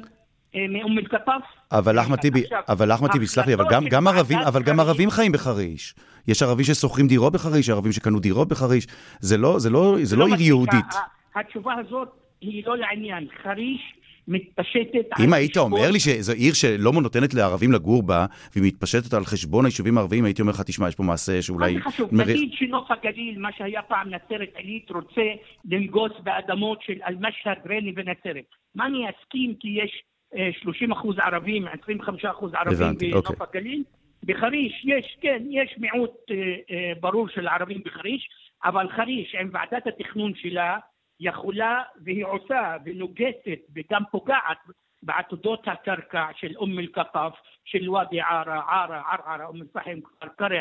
[0.55, 1.43] אה, מאום אל-קטף.
[1.73, 5.11] אבל אחמד טיבי, אבל אחמד טיבי, סלח לי, אבל גם, גם ערבים, אבל גם ערבים
[5.11, 5.95] חיים בחריש.
[6.29, 8.87] יש ערבים ששוכרים דירות בחריש, ערבים שקנו דירות בחריש.
[9.21, 10.47] זה לא, זה לא, זה לא עיר מספיק.
[10.47, 10.95] יהודית.
[11.35, 12.09] התשובה הזאת
[12.41, 13.27] היא לא לעניין.
[13.43, 13.95] חריש
[14.29, 19.25] מתפשטת אם היית אומר לי שזו עיר שלא נותנת לערבים לגור בה, והיא מתפשטת על
[19.25, 21.73] חשבון היישובים הערביים, הייתי אומר לך, תשמע, יש פה מעשה שאולי...
[21.75, 22.15] מה זה חשוב?
[22.15, 25.23] מריח- נגיד שנוף הגליל, מה שהיה פעם נצרת עילית, רוצה
[25.65, 28.45] לנגוס באדמות של אל-משהד, ריינה ונצרת.
[28.75, 30.03] מה אני אסכים כי יש
[30.37, 33.47] אה, 30 אחוז ערבים, 25 אחוז ערבים הבנתי, בנוף אוקיי.
[33.61, 33.83] הגליל?
[34.25, 36.37] בחריש יש, כן, יש מיעוט אה,
[36.71, 38.29] אה, ברור של ערבים בחריש,
[38.65, 40.77] אבל חריש עם ועדת התכנון שלה
[41.21, 44.59] יכולה והיא עושה ונוגסת וגם פוגעת
[45.03, 47.33] בעתודות הקרקע של אום אל-קטף,
[47.65, 50.61] של ואדי עארה, עארה, ערערה, אום אל-פחם, כפר קרע,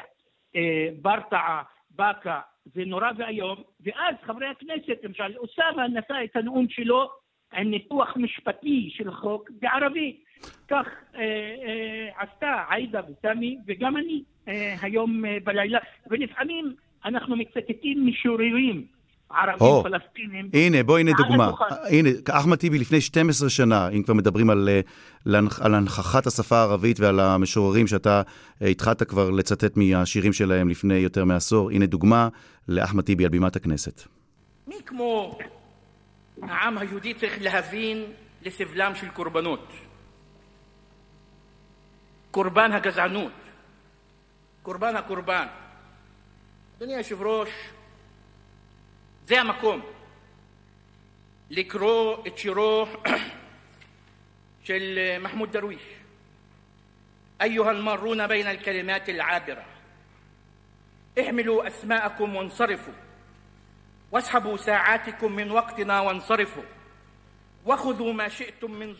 [0.55, 7.09] אה, ברטעה, באקה, זה נורא ואיום, ואז חברי הכנסת, למשל, אוסאמה נשא את הנאום שלו
[7.53, 10.23] עם ניתוח משפטי של החוק בערבית.
[10.67, 11.21] כך אה,
[11.65, 18.87] אה, עשתה עאידה וסמי וגם אני אה, היום אה, בלילה, ולפעמים אנחנו מצטטים משוררים
[19.33, 20.49] ערבים או, פלסטינים.
[20.53, 21.51] הנה, בוא, הנה דוגמה.
[21.89, 26.99] הנה, אחמד טיבי לפני 12 שנה, אם כבר מדברים על, אה, על הנכחת השפה הערבית
[26.99, 28.21] ועל המשוררים שאתה
[28.61, 32.27] אה, התחלת כבר לצטט מהשירים שלהם לפני יותר מעשור, הנה דוגמה
[32.67, 34.03] לאחמד טיבי על בימת הכנסת.
[34.67, 35.37] מי כמו
[36.41, 38.03] העם היהודי צריך להבין
[38.41, 39.73] לסבלם של קורבנות.
[42.31, 43.31] קורבן הגזענות,
[44.63, 45.45] קורבן הקורבן.
[46.77, 47.49] אדוני היושב-ראש,
[49.26, 49.80] זה המקום
[51.50, 52.86] לקרוא את שירו
[54.64, 55.82] של מחמוד דרוויש.
[57.42, 59.64] أيها المارون بين الكلمات العابرة
[61.20, 62.92] احملوا أسماءكم وانصرفوا
[64.12, 66.62] واسحبوا ساعاتكم من وقتنا وانصرفوا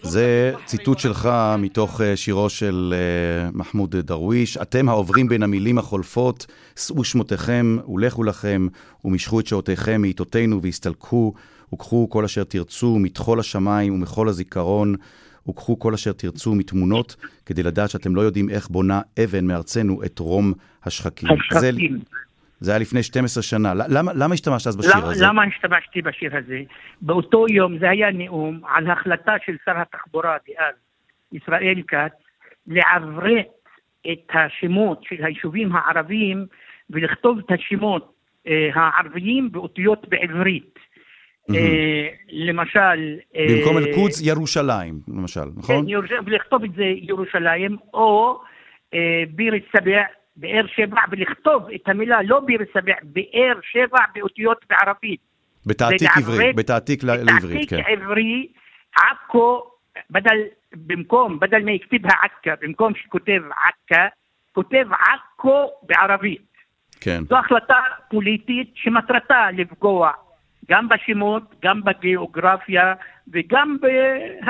[0.02, 4.58] זה ציטוט שלך מתוך אה, שירו של אה, מחמוד דרוויש.
[4.58, 6.46] אתם העוברים בין המילים החולפות,
[6.76, 8.68] שאו שמותיכם ולכו לכם,
[9.06, 11.34] ומשכו את שעותיכם מעיתותינו והסתלקו,
[11.74, 14.96] וקחו כל אשר תרצו מתחול השמיים ומכל הזיכרון,
[15.50, 20.20] וקחו כל אשר תרצו מתמונות, כדי לדעת שאתם לא יודעים איך בונה אבן מארצנו את
[20.20, 21.30] רום השחקים.
[21.32, 21.98] השחקים.
[22.00, 22.04] זה...
[22.72, 23.74] היה לפני 12 שנה.
[23.90, 25.26] למה, למה השתמשת אז בשיר למה, הזה?
[25.26, 26.62] למה השתמשתי בשיר הזה?
[27.02, 30.76] באותו יום זה היה נאום על החלטה של שר התחבורה דאז,
[31.32, 32.12] ישראל כץ,
[32.68, 33.48] לעברת
[34.12, 36.46] את השמות של היישובים הערביים
[36.90, 38.14] ולכתוב את השמות
[38.48, 40.80] אה, הערביים באותיות בעברית.
[41.50, 43.18] אה, למשל...
[43.36, 45.86] אה, במקום אל-קודס, ירושלים, למשל, נכון?
[45.88, 48.40] כן, ולכתוב את זה ירושלים, או
[48.94, 50.02] אה, ביר א-סבע,
[50.36, 55.20] באר שבע, ולכתוב את המילה לא ביר א-סבע, באר שבע באותיות בערבית.
[55.66, 57.78] בתעתיק עברי, בתעתיק לעברית, כן.
[57.78, 58.48] בתעתיק עברי,
[58.96, 59.64] עכו,
[60.10, 60.38] בדל,
[60.74, 64.08] במקום, בדל מה יכתבها עכא, במקום שכותב עכא,
[64.54, 66.54] כותב עכו בערבית.
[67.02, 67.24] כן.
[67.30, 70.12] זו החלטה פוליטית שמטרתה לפגוע
[70.70, 72.94] גם בשמות, גם בגיאוגרפיה
[73.28, 73.78] וגם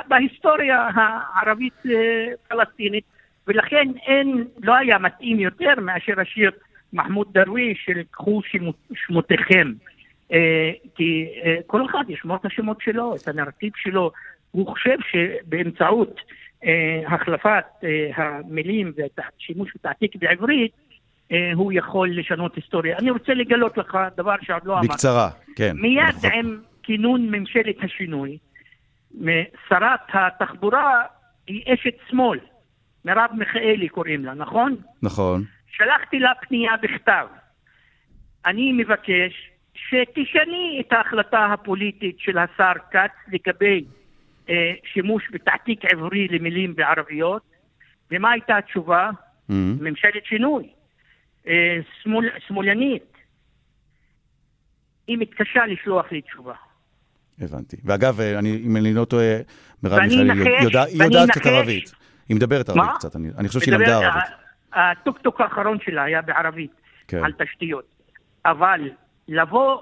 [0.07, 3.03] בהיסטוריה הערבית-פלסטינית,
[3.47, 6.51] ולכן אין, לא היה מתאים יותר מאשר השיר
[6.93, 9.71] מחמוד דרוויש של קחו שמות- שמותיכם.
[10.33, 14.11] אה, כי אה, כל אחד ישמור את השמות שלו, את הנרטיב שלו.
[14.51, 16.15] הוא חושב שבאמצעות
[16.65, 17.65] אה, החלפת
[18.15, 20.71] המילים והשימוש בתעתיק בעברית,
[21.55, 22.97] הוא יכול לשנות היסטוריה.
[22.97, 24.87] אני רוצה לגלות לך דבר שעוד לא אמרתי.
[24.87, 25.71] בקצרה, כן.
[25.75, 28.37] מיד אנחנו- עם כינון ממשלת השינוי,
[29.69, 31.01] שרת התחבורה
[31.47, 32.39] היא אשת שמאל,
[33.05, 34.75] מרב מיכאלי קוראים לה, נכון?
[35.01, 35.43] נכון.
[35.71, 37.27] שלחתי לה פנייה בכתב.
[38.45, 43.85] אני מבקש שתשני את ההחלטה הפוליטית של השר כץ לגבי
[44.49, 47.41] אה, שימוש בתעתיק עברי למילים בערביות,
[48.11, 49.09] ומה הייתה התשובה?
[49.49, 49.53] Mhm.
[49.81, 50.69] ממשלת שינוי,
[51.47, 53.03] אה, שמאל, שמאלנית.
[55.07, 56.53] היא מתקשה לשלוח לי תשובה.
[57.41, 57.77] הבנתי.
[57.85, 59.35] ואגב, אה, אני, אם אני לא טועה,
[59.83, 61.93] מרב מיכאלי יודע- יודעת קצת ערבית.
[62.29, 62.95] היא מדברת ערבית מה?
[62.95, 64.23] קצת, אני אני חושב שהיא למדה ערבית.
[64.73, 66.71] הטוקטוק האחרון שלה היה בערבית,
[67.07, 67.23] כן.
[67.23, 67.85] על תשתיות.
[68.45, 68.89] אבל
[69.27, 69.81] לבוא,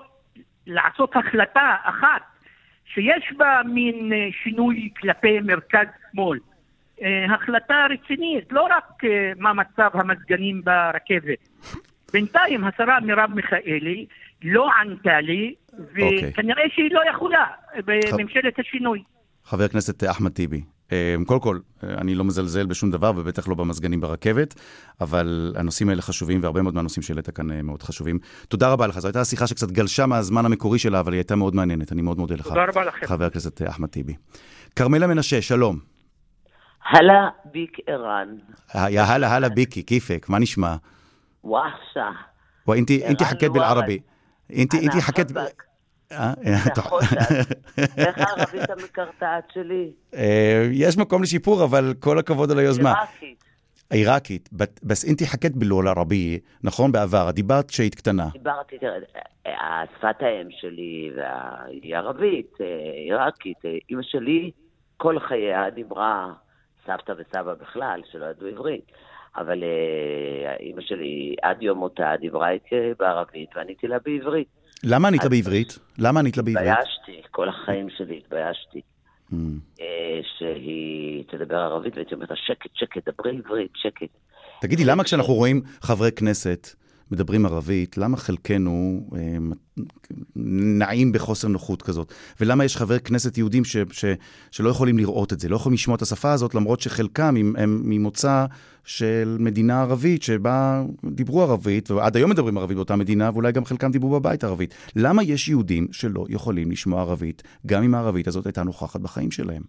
[0.67, 2.21] לעשות החלטה אחת,
[2.93, 6.39] שיש בה מין אה, שינוי כלפי מרכז-שמאל,
[7.01, 11.49] אה, החלטה רצינית, לא רק אה, מה מצב המזגנים ברכבת.
[12.13, 14.05] בינתיים השרה מרב מיכאלי
[14.43, 16.29] לא ענתה לי, אוקיי.
[16.29, 17.45] וכנראה שהיא לא יכולה
[17.85, 19.03] בממשלת השינוי.
[19.43, 23.55] חבר הכנסת אחמד טיבי, אמ, קודם כל, כל, אני לא מזלזל בשום דבר, ובטח לא
[23.55, 24.55] במזגנים ברכבת,
[25.01, 28.19] אבל הנושאים האלה חשובים, והרבה מאוד מהנושאים שהעלית כאן אה, מאוד חשובים.
[28.47, 31.55] תודה רבה לך, זו הייתה שיחה שקצת גלשה מהזמן המקורי שלה, אבל היא הייתה מאוד
[31.55, 32.47] מעניינת, אני מאוד מודה לך.
[32.47, 33.05] תודה רבה לכם.
[33.05, 34.15] חבר הכנסת אה, אחמד טיבי.
[34.75, 35.79] כרמלה מנשה, שלום.
[36.89, 37.13] הלא
[37.45, 38.27] ביק ערן.
[38.89, 40.75] יא הלא הלא ביקי, כיפק, מה נשמע?
[41.43, 42.09] וואחסה.
[42.67, 43.99] ואינתי חכת בלערבי.
[44.49, 45.31] אינתי חכת...
[47.97, 49.91] איך הערבית המקרטעת שלי?
[50.15, 52.93] אה, יש מקום לשיפור, אבל כל הכבוד על היוזמה.
[52.93, 53.43] עיראקית.
[53.89, 54.49] עיראקית.
[54.83, 57.31] בס אינתי חכת בלול ערבי, נכון בעבר?
[57.31, 58.27] דיברת כשהיית קטנה.
[58.33, 58.75] דיברתי,
[59.97, 61.11] שפת האם שלי
[61.83, 62.65] היא ערבית, אה,
[63.05, 63.65] עיראקית.
[63.65, 64.51] אה, אימא שלי
[64.97, 66.33] כל חייה דיברה,
[66.87, 68.91] סבתא וסבא בכלל, שלא ידעו עברית.
[69.37, 69.63] אבל
[70.59, 74.60] אימא שלי עד יום מותה דיברה איתי בערבית ועניתי לה בעברית.
[74.83, 75.79] למה ענית בעברית?
[75.97, 76.67] למה ענית לה בעברית?
[76.67, 78.81] התביישתי, כל החיים שלי התביישתי.
[79.31, 79.35] Mm.
[79.81, 84.09] אה, שהיא תדבר ערבית, והייתי אומרת שקט, שקט, דברי עברית, שקט.
[84.61, 86.67] תגידי, למה כשאנחנו רואים חברי כנסת
[87.11, 89.37] מדברים ערבית, למה חלקנו אה,
[90.35, 92.13] נעים בחוסר נוחות כזאת?
[92.41, 94.05] ולמה יש חברי כנסת יהודים ש, ש,
[94.51, 97.81] שלא יכולים לראות את זה, לא יכולים לשמוע את השפה הזאת, למרות שחלקם הם, הם
[97.85, 98.45] ממוצא
[98.83, 103.91] של מדינה ערבית שבה דיברו ערבית, ועד היום מדברים ערבית באותה מדינה, ואולי גם חלקם
[103.91, 104.91] דיברו בבית ערבית.
[104.95, 109.61] למה יש יהודים שלא יכולים לשמוע ערבית, גם אם הערבית הזאת הייתה נוכחת בחיים שלהם?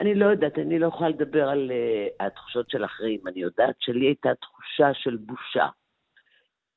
[0.00, 3.20] אני לא יודעת, אני לא יכולה לדבר על uh, התחושות של אחרים.
[3.26, 5.66] אני יודעת שלי הייתה תחושה של בושה.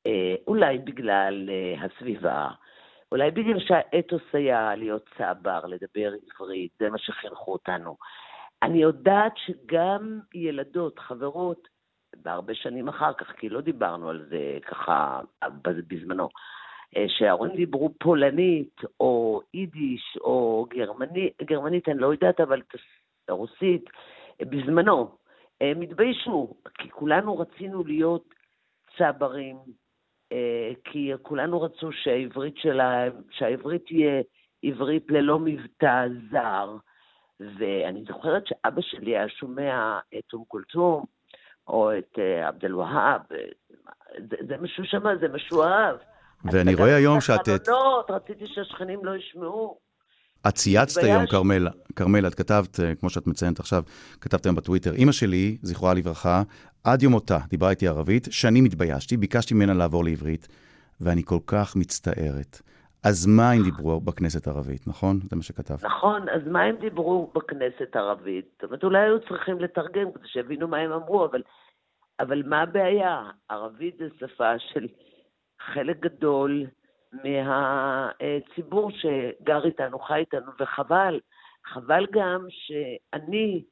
[0.08, 0.10] Uh,
[0.46, 2.48] אולי בגלל uh, הסביבה,
[3.12, 7.96] אולי בגלל שהאתוס היה להיות צבר, לדבר עברית, זה מה שחינכו אותנו.
[8.62, 11.68] אני יודעת שגם ילדות, חברות,
[12.16, 15.20] בהרבה שנים אחר כך, כי לא דיברנו על זה ככה
[15.88, 16.28] בזמנו,
[16.96, 22.62] אה, שההורים דיברו פולנית, או יידיש, או גרמנית, גרמנית אני לא יודעת, אבל
[24.40, 25.16] אה, בזמנו,
[25.60, 28.34] הם התביישו, כי כולנו רצינו להיות
[28.98, 29.83] צברים, אה,
[30.84, 34.22] כי כולנו רצו שהעברית שלהם, שהעברית תהיה
[34.62, 36.76] עברית ללא מבטא זר.
[37.58, 41.04] ואני זוכרת שאבא שלי היה שומע את אום כולתום,
[41.68, 43.38] או את אה, עבד אל-והאב, אה,
[44.30, 45.96] זה, זה מה שהוא שמע, זה מה שהוא אהב.
[46.44, 49.78] ואני אני רואה היום את שאת- החלונות, רציתי שהשכנים לא ישמעו.
[50.48, 51.02] את צייצת.
[51.02, 53.82] היום, כרמל, כרמל, את כתבת, אה, כמו שאת מציינת עכשיו,
[54.20, 56.42] כתבת היום בטוויטר, אימא שלי, זכרה לברכה,
[56.84, 60.48] עד יום מותה דיברה איתי ערבית, שנים התביישתי, ביקשתי ממנה לעבור לעברית,
[61.00, 62.60] ואני כל כך מצטערת.
[63.04, 65.20] אז מה אם דיברו בכנסת ערבית, נכון?
[65.30, 65.84] זה מה שכתבת.
[65.84, 68.44] נכון, אז מה הם דיברו בכנסת ערבית?
[68.54, 71.42] זאת אומרת, אולי היו צריכים לתרגם כדי שיבינו מה הם אמרו, אבל,
[72.20, 73.22] אבל מה הבעיה?
[73.48, 74.86] ערבית זה שפה של
[75.74, 76.66] חלק גדול
[77.22, 81.20] מהציבור שגר איתנו, חי איתנו, וחבל.
[81.66, 83.62] חבל גם שאני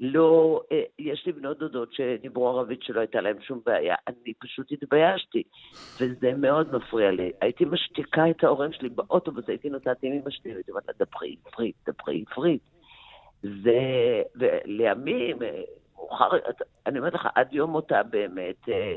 [0.00, 4.72] לא, אה, יש לי בנות דודות שדיברו ערבית שלא הייתה להם שום בעיה, אני פשוט
[4.72, 5.42] התביישתי,
[6.00, 7.32] וזה מאוד מפריע לי.
[7.40, 11.36] הייתי משתיקה את ההורים שלי באוטובוס, הייתי נוסעת עם אמא שלי, והייתי אומרת לה, דברי
[11.46, 12.62] עברית, דברי עברית.
[13.42, 15.62] זה, ולימים, אה,
[15.96, 16.30] מאוחר,
[16.86, 18.96] אני אומרת לך, עד יום מותה באמת, אה,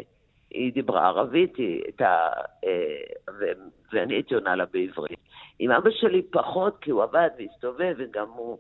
[0.54, 2.30] היא דיברה ערבית, היא הייתה,
[2.64, 3.04] אה,
[3.40, 3.52] ו-
[3.94, 5.20] ואני הייתי עונה לה בעברית.
[5.60, 8.58] עם אבא שלי פחות, כי הוא עבד והסתובב, וגם הוא,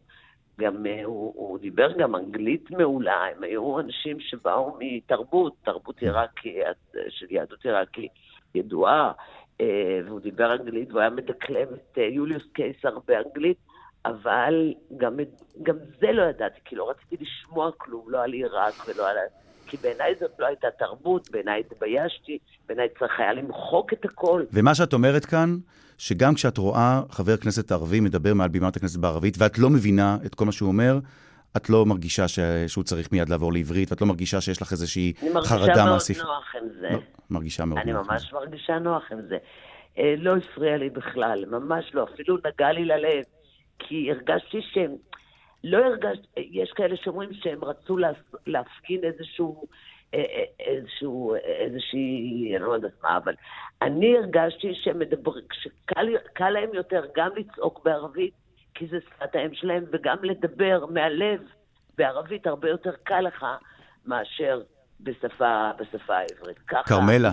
[0.59, 6.59] גם אה, הוא, הוא דיבר גם אנגלית מעולה, הם היו אנשים שבאו מתרבות, תרבות עיראקי,
[7.09, 8.07] של יהדות עיראקי
[8.55, 9.11] ידועה,
[9.61, 13.57] אה, והוא דיבר אנגלית, והוא היה מדקלם את יוליוס קיסר באנגלית,
[14.05, 15.19] אבל גם,
[15.63, 19.17] גם זה לא ידעתי, כי לא רציתי לשמוע כלום, לא על עיראק ולא על...
[19.67, 24.43] כי בעיניי זאת לא הייתה תרבות, בעיניי התביישתי, בעיניי צריך היה למחוק את הכל.
[24.53, 25.57] ומה שאת אומרת כאן,
[25.97, 30.35] שגם כשאת רואה חבר כנסת ערבי מדבר מעל בימת הכנסת בערבית, ואת לא מבינה את
[30.35, 30.99] כל מה שהוא אומר,
[31.57, 32.39] את לא מרגישה ש...
[32.67, 36.01] שהוא צריך מיד לעבור לעברית, ואת לא מרגישה שיש לך איזושהי אני מרגישה חרדה מאוד.
[36.17, 36.89] נוח עם זה.
[36.89, 36.99] לא,
[37.29, 38.09] מרגישה מאוד אני נוח.
[38.09, 39.37] ממש מרגישה נוח עם זה.
[39.97, 43.23] אה, לא הפריע לי בכלל, ממש לא, אפילו נגע לי ללב,
[43.79, 44.91] כי הרגשתי שהם,
[45.63, 47.97] לא הרגשתי, יש כאלה שאומרים שהם רצו
[48.47, 49.67] להפגין איזשהו,
[50.13, 53.33] אה, אה, איזשהו, איזושהי, אני לא יודעת מה, אבל
[53.81, 58.33] אני הרגשתי שהם מדברים, שקל קל להם יותר גם לצעוק בערבית,
[58.73, 61.39] כי זה שפת האם שלהם, וגם לדבר מהלב
[61.97, 63.45] בערבית הרבה יותר קל לך
[64.05, 64.61] מאשר
[64.99, 66.59] בשפה, בשפה העברית.
[66.67, 66.83] ככה...
[66.83, 67.31] כרמלה.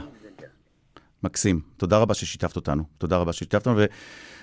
[1.22, 1.61] מקסים.
[1.76, 2.83] תודה רבה ששיתפת אותנו.
[2.98, 3.76] תודה רבה ששיתפת אותנו.
[3.76, 3.85] ו...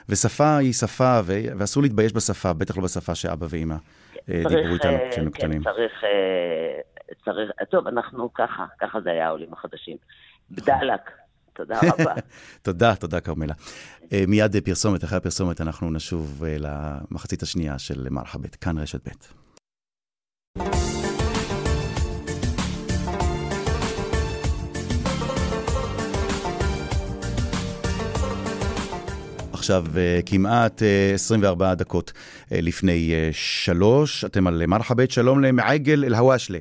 [0.10, 1.42] ושפה היא שפה, ו...
[1.58, 3.76] ואסור להתבייש בשפה, בטח לא בשפה שאבא ואימא
[4.30, 5.64] אה, דיברו איתנו אה, כשהיינו כן, קטנים.
[5.64, 6.82] צריך, אה,
[7.26, 9.98] צריך, טוב, אנחנו ככה, ככה זה היה העולים החדשים.
[10.52, 11.02] בדלק,
[11.54, 12.14] תודה רבה.
[12.62, 13.54] תודה, תודה כרמלה.
[14.28, 20.87] מיד פרסומת, אחרי הפרסומת אנחנו נשוב למחצית השנייה של מרחבת, כאן רשת ב'.
[29.68, 29.86] עכשיו
[30.26, 30.82] כמעט
[31.14, 32.14] 24 דקות
[32.52, 34.26] לפני שלוש.
[34.26, 36.58] אתם על מרחבת, שלום למעגל אל-הוואשלה.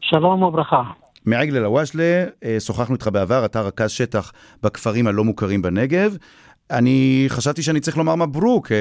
[0.00, 0.82] שלום וברכה.
[1.26, 2.24] מעגל אל-הוואשלה,
[2.58, 6.16] שוחחנו איתך בעבר, אתה רכז שטח בכפרים הלא מוכרים בנגב.
[6.70, 8.72] אני חשבתי שאני צריך לומר מברוק,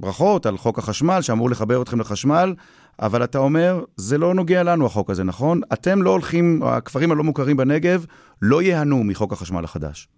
[0.00, 2.54] ברכות על חוק החשמל שאמור לחבר אתכם לחשמל,
[3.02, 5.60] אבל אתה אומר, זה לא נוגע לנו החוק הזה, נכון?
[5.72, 8.06] אתם לא הולכים, הכפרים הלא מוכרים בנגב
[8.42, 10.08] לא ייהנו מחוק החשמל החדש.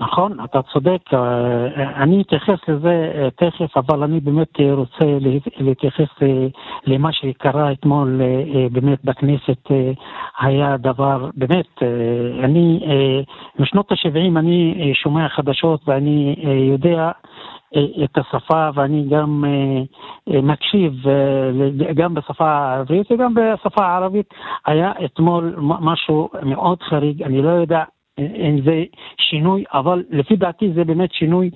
[0.00, 5.04] נכון, אתה צודק, אה, אני אתייחס לזה אה, תכף, אבל אני באמת רוצה
[5.58, 6.46] להתייחס אה,
[6.86, 8.20] למה שקרה אתמול
[8.72, 9.68] באמת בכנסת,
[10.40, 11.82] היה דבר, באמת,
[12.44, 12.80] אני,
[13.58, 16.36] משנות ה-70 אני שומע חדשות ואני
[16.70, 17.10] יודע
[18.04, 19.44] את השפה ואני גם
[20.26, 20.92] מקשיב
[21.94, 24.34] גם בשפה העברית וגם בשפה הערבית.
[24.66, 27.84] היה אתמול משהו מאוד חריג, אני לא יודע
[28.20, 28.84] אם זה
[29.30, 31.50] שינוי, אבל לפי דעתי זה באמת שינוי,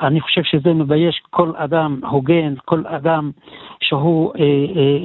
[0.00, 3.30] אני חושב שזה מבייש כל אדם הוגן, כל אדם
[3.80, 4.46] שהוא אה, אה,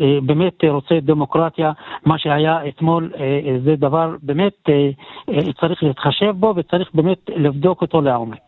[0.01, 1.71] אה, באמת רוצה דמוקרטיה,
[2.05, 4.89] מה שהיה אתמול אה, אה, זה דבר באמת אה,
[5.29, 8.41] אה, צריך להתחשב בו וצריך באמת לבדוק אותו לעומק.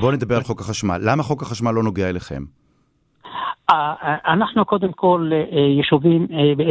[0.00, 1.00] בואו נדבר על חוק החשמל.
[1.04, 2.59] למה חוק החשמל לא נוגע אליכם?
[3.70, 6.26] אה, אה, אנחנו קודם כל אה, יישובים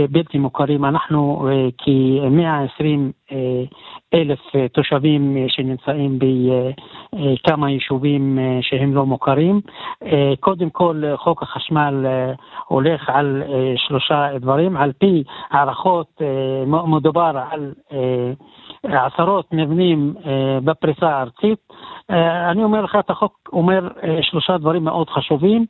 [0.10, 3.34] בלתי מוכרים, אנחנו כ-120
[4.14, 4.40] אלף
[4.72, 9.62] תושבים שנמצאים בכמה יישובים שהם לא מוכרים.
[10.40, 12.06] קודם כל חוק החשמל
[12.68, 13.44] הולך על
[13.76, 16.22] שלושה דברים, על פי הערכות
[16.68, 17.74] מדובר על
[18.84, 20.14] עשרות מבנים
[20.64, 21.60] בפריסה הארצית.
[22.52, 23.88] אני אומר לך, את החוק אומר
[24.22, 25.66] שלושה דברים מאוד חשובים.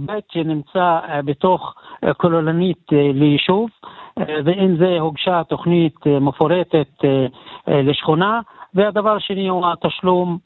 [0.00, 1.74] בית שנמצא בתוך
[2.16, 3.70] כוללנית ליישוב,
[4.16, 6.88] ואם זה הוגשה תוכנית מפורטת
[7.66, 8.40] לשכונה,
[8.74, 10.38] והדבר השני הוא התשלום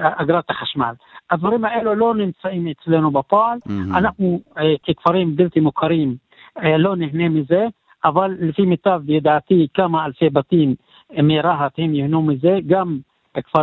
[0.00, 0.94] אגרת החשמל.
[1.30, 3.58] הדברים האלו לא נמצאים אצלנו בפועל.
[3.94, 4.40] אנחנו
[4.88, 6.14] ככפרים בלתי מוכרים
[6.62, 7.66] לא נהנה מזה,
[8.04, 10.74] אבל לפי מיטב ידעתי כמה אלפי בתים
[11.22, 12.98] מרהט הם ייהנו מזה, גם
[13.44, 13.62] כפר,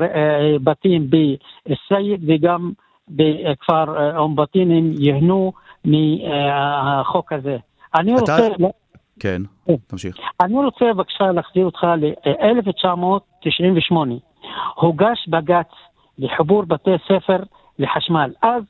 [0.63, 2.71] בתים בסייד וגם
[3.09, 5.53] בכפר אום בטין הם ייהנו
[5.85, 7.57] מהחוק הזה.
[7.95, 8.37] אני רוצה...
[8.57, 8.63] כן,
[9.19, 9.41] כן,
[9.87, 10.17] תמשיך.
[10.41, 13.95] אני רוצה בבקשה להחזיר אותך ל-1998.
[14.75, 15.71] הוגש בג"ץ
[16.19, 17.37] לחיבור בתי ספר
[17.79, 18.33] לחשמל.
[18.41, 18.63] אז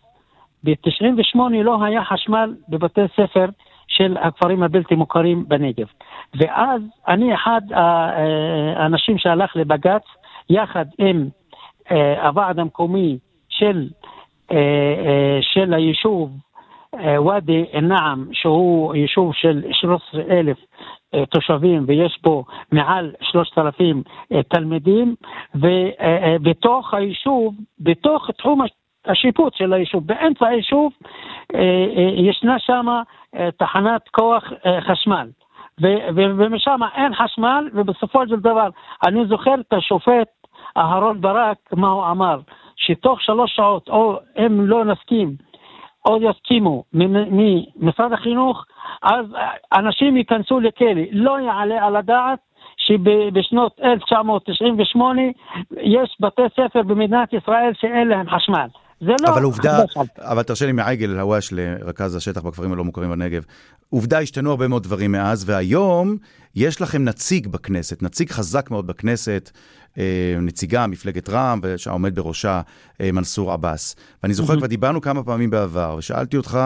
[0.64, 3.46] ב-98 לא היה חשמל בבתי ספר
[3.98, 5.88] של הכפרים הבלתי מוכרים בנגב.
[6.36, 7.62] ואז אני אחד
[8.76, 10.04] האנשים שהלך לבג"ץ
[10.50, 11.28] יחד עם
[12.24, 13.18] הוועד המקומי
[13.50, 13.88] של,
[15.42, 16.32] של היישוב
[17.26, 20.58] ואדי נעם, שהוא יישוב של 13,000
[21.30, 24.04] תושבים ויש פה מעל 3,000
[24.50, 25.16] תלמידים,
[25.56, 28.62] ובתוך היישוב, בתוך תחום
[29.08, 30.92] השיפוט של היישוב, באמצע היישוב
[32.18, 32.86] ישנה שם
[33.58, 34.44] תחנת כוח
[34.82, 35.28] חשמל.
[36.16, 38.68] ומשם אין חשמל, ובסופו של דבר,
[39.08, 40.28] אני זוכר את השופט
[40.78, 42.40] אהרון ברק, מה הוא אמר,
[42.76, 45.36] שתוך שלוש שעות, או אם לא נסכים,
[46.06, 48.66] או יסכימו ממשרד החינוך,
[49.02, 49.26] אז
[49.74, 51.02] אנשים ייכנסו לכלא.
[51.12, 52.40] לא יעלה על הדעת
[52.78, 55.22] שבשנות 1998
[55.78, 58.68] יש בתי ספר במדינת ישראל שאין להם חשמל.
[59.06, 59.30] זה לא...
[59.30, 59.80] אבל עובדה,
[60.20, 63.44] אבל תרשה לי מעייגל אל-הוואש לרכז השטח בכפרים הלא מוכרים בנגב.
[63.90, 66.18] עובדה, השתנו הרבה מאוד דברים מאז, והיום
[66.56, 69.52] יש לכם נציג בכנסת, נציג חזק מאוד בכנסת,
[69.98, 72.62] אה, נציגה, מפלגת רע"מ, שהעומד בראשה
[73.02, 73.96] אה, מנסור עבאס.
[74.24, 76.60] ואני זוכר, כבר דיברנו כמה פעמים בעבר, ושאלתי אותך,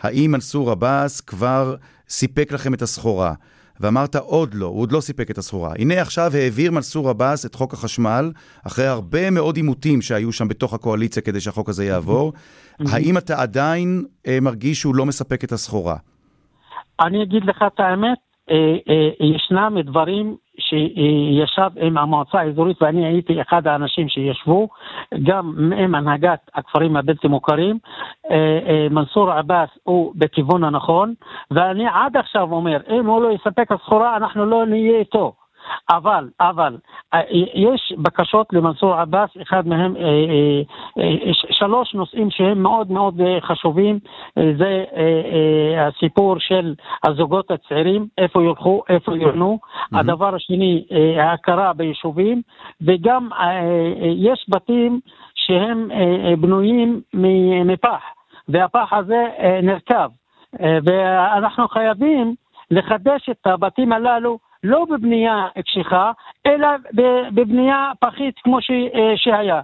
[0.00, 1.76] האם מנסור עבאס כבר
[2.08, 3.34] סיפק לכם את הסחורה?
[3.80, 5.72] ואמרת, עוד לא, הוא עוד לא סיפק את הסחורה.
[5.78, 8.32] הנה עכשיו העביר מנסור עבאס את חוק החשמל,
[8.66, 12.32] אחרי הרבה מאוד עימותים שהיו שם בתוך הקואליציה כדי שהחוק הזה יעבור.
[12.92, 15.96] האם אתה עדיין אה, מרגיש שהוא לא מספק את הסחורה?
[17.00, 18.18] אני אגיד לך את האמת,
[19.20, 24.68] ישנם דברים שישב עם המועצה האזורית ואני הייתי אחד האנשים שישבו
[25.22, 27.78] גם עם הנהגת הכפרים הבלתי מוכרים.
[28.30, 31.14] אה, מנסור עבאס הוא בכיוון הנכון
[31.50, 35.32] ואני עד עכשיו אומר אם הוא לא יספק הסחורה אנחנו לא נהיה איתו.
[35.90, 36.76] אבל, אבל,
[37.14, 37.20] אה,
[37.54, 40.02] יש בקשות למנסור עבאס, אחד מהם, אה,
[40.98, 43.98] אה, שלוש נושאים שהם מאוד מאוד חשובים,
[44.58, 44.84] זה
[45.78, 46.74] הסיפור של
[47.06, 49.98] הזוגות הצעירים, איפה ילכו, איפה יורנו, mm-hmm.
[49.98, 50.84] הדבר השני,
[51.18, 52.42] ההכרה ביישובים,
[52.82, 53.28] וגם
[54.16, 55.00] יש בתים
[55.34, 55.88] שהם
[56.40, 57.00] בנויים
[57.64, 58.02] מפח,
[58.48, 59.26] והפח הזה
[59.62, 60.08] נרקב,
[60.60, 62.34] ואנחנו חייבים
[62.70, 66.12] לחדש את הבתים הללו לא בבנייה קשיחה,
[66.46, 66.68] אלא
[67.32, 69.60] בבנייה פחית כמו ש, אה, שהיה.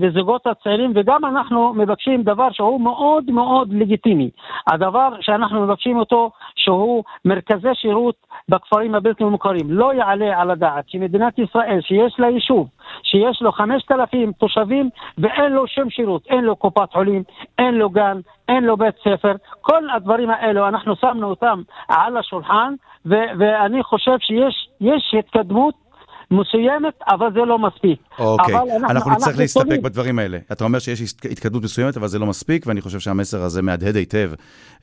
[0.00, 4.30] וזוגות הצעירים, וגם אנחנו מבקשים דבר שהוא מאוד מאוד לגיטימי.
[4.66, 8.14] הדבר שאנחנו מבקשים אותו, שהוא מרכזי שירות
[8.48, 9.70] בכפרים הבלתי מוכרים.
[9.70, 12.68] לא יעלה על הדעת שמדינת ישראל, שיש לה יישוב,
[13.02, 17.22] שיש לו 5,000 תושבים ואין לו שום שירות, אין לו קופת חולים,
[17.58, 22.74] אין לו גן, אין לו בית ספר, כל הדברים האלו, אנחנו שמנו אותם על השולחן,
[23.06, 25.74] ו- ואני חושב שיש התקדמות
[26.30, 28.00] מסוימת, אבל זה לא מספיק.
[28.18, 29.82] אוקיי, אנחנו, אנחנו נצטרך אנחנו להסתפק תולים...
[29.82, 30.38] בדברים האלה.
[30.52, 34.30] אתה אומר שיש התקדמות מסוימת, אבל זה לא מספיק, ואני חושב שהמסר הזה מהדהד היטב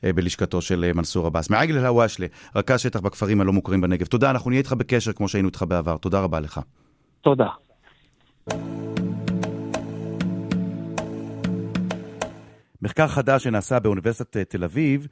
[0.04, 1.50] אה, בלשכתו של אה, מנסור עבאס.
[1.50, 4.06] מעגל אל-הוואשלה, רכז שטח בכפרים הלא מוכרים בנגב.
[4.06, 5.96] תודה, אנחנו נהיה איתך בקשר כמו שהיינו איתך בעבר.
[5.96, 6.60] תודה רבה לך.
[7.20, 7.48] תודה.
[12.82, 15.06] מחקר חדש שנעשה באוניברסיטת אה, תל אביב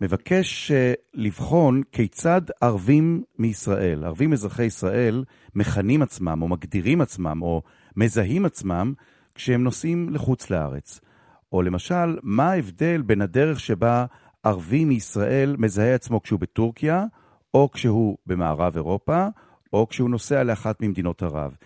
[0.00, 5.24] מבקש אה, לבחון כיצד ערבים מישראל, ערבים אזרחי ישראל,
[5.54, 7.62] מכנים עצמם או מגדירים עצמם או
[7.96, 8.92] מזהים עצמם
[9.34, 11.00] כשהם נוסעים לחוץ לארץ.
[11.52, 14.06] או למשל, מה ההבדל בין הדרך שבה
[14.42, 17.04] ערבי מישראל מזהה עצמו כשהוא בטורקיה,
[17.54, 19.26] או כשהוא במערב אירופה,
[19.72, 21.56] או כשהוא נוסע לאחת ממדינות ערב.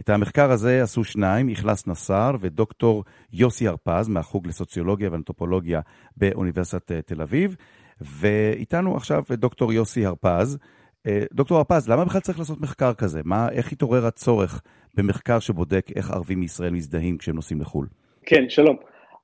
[0.00, 5.80] את המחקר הזה עשו שניים, איכלס נסאר ודוקטור יוסי הרפז מהחוג לסוציולוגיה ואנתרופולוגיה
[6.16, 7.56] באוניברסיטת אה, תל אביב,
[8.00, 10.58] ואיתנו עכשיו דוקטור יוסי הרפז.
[11.06, 13.20] אה, דוקטור הרפז, למה בכלל צריך לעשות מחקר כזה?
[13.24, 14.62] מה, איך התעורר הצורך
[14.94, 17.86] במחקר שבודק איך ערבים מישראל מזדהים כשהם נוסעים לחו"ל?
[18.26, 18.76] כן, שלום.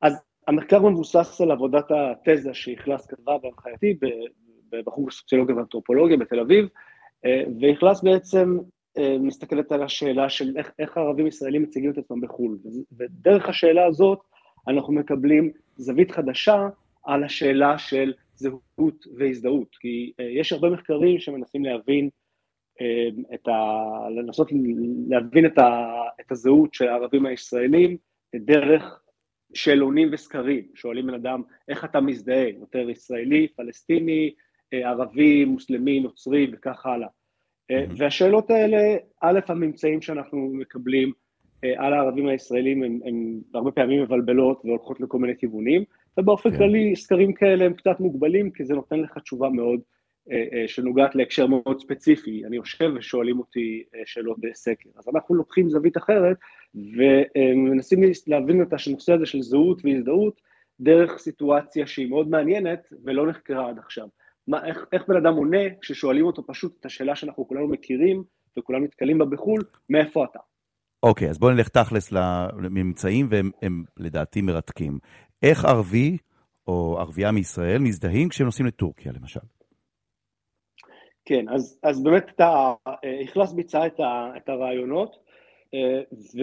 [0.02, 3.98] אז המחקר מבוסס על עבודת התזה שאיכלס כתבה בהנחייתי
[4.86, 6.68] בחוג לסוציולוגיה ואנתרופולוגיה בתל אביב,
[7.24, 8.58] אה, ואיכלס בעצם
[8.98, 12.58] אה, מסתכלת על השאלה של איך, איך ערבים ישראלים מציגים את עצמם בחו"ל.
[12.98, 14.18] ודרך השאלה הזאת
[14.68, 16.68] אנחנו מקבלים זווית חדשה
[17.04, 19.76] על השאלה של זהות והזדהות.
[19.80, 22.08] כי uh, יש הרבה מחקרים שמנסים להבין
[22.80, 23.52] uh, את ה...
[24.16, 24.50] לנסות
[25.08, 27.96] להבין את, ה, את הזהות של הערבים הישראלים
[28.36, 29.02] דרך
[29.54, 30.64] שאלונים וסקרים.
[30.74, 32.48] שואלים בן אדם, איך אתה מזדהה?
[32.48, 34.34] יותר ישראלי, פלסטיני,
[34.72, 37.08] ערבי, מוסלמי, נוצרי וכך הלאה.
[37.70, 41.12] אה, והשאלות האלה, א', הממצאים שאנחנו מקבלים
[41.64, 45.84] אה, על הערבים הישראלים הם, הם הרבה פעמים מבלבלות והולכות לכל מיני כיוונים,
[46.18, 46.58] ובאופן כן.
[46.58, 49.80] כללי סקרים כאלה הם קצת מוגבלים, כי זה נותן לך תשובה מאוד,
[50.30, 52.44] אה, שנוגעת להקשר מאוד ספציפי.
[52.46, 54.90] אני יושב ושואלים אותי שאלות בסקר.
[54.96, 56.36] אז אנחנו לוקחים זווית אחרת
[56.74, 60.40] ומנסים להבין את הנושא הזה של זהות והזדהות
[60.80, 64.08] דרך סיטואציה שהיא מאוד מעניינת ולא נחקרה עד עכשיו.
[64.48, 68.24] מה, איך, איך בן אדם עונה כששואלים אותו פשוט את השאלה שאנחנו כולנו מכירים
[68.58, 70.38] וכולנו נתקלים בה בחו"ל, מאיפה אתה?
[71.02, 72.12] אוקיי, אז בואו נלך תכלס
[72.62, 74.98] לממצאים, והם הם, לדעתי מרתקים.
[75.42, 76.16] איך ערבי
[76.66, 79.40] או ערבייה מישראל מזדהים כשהם נוסעים לטורקיה, למשל?
[81.24, 82.72] כן, אז, אז באמת אתה,
[83.24, 85.16] אכלס ביצע את, ה, את הרעיונות,
[85.74, 86.02] אה,
[86.36, 86.42] ו,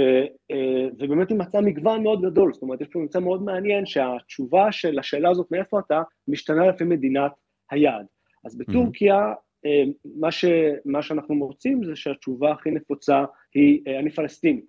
[0.52, 4.72] אה, ובאמת היא מצאה מגוון מאוד גדול, זאת אומרת, יש פה ממצא מאוד מעניין שהתשובה
[4.72, 7.32] של השאלה הזאת, מאיפה אתה, משתנה לפי מדינת
[7.72, 8.06] היעד.
[8.46, 9.34] אז בטורקיה,
[9.66, 9.84] אה,
[10.20, 10.46] מה, ש,
[10.86, 14.62] מה שאנחנו מוצאים זה שהתשובה הכי נפוצה היא אה, אני פלסטיני,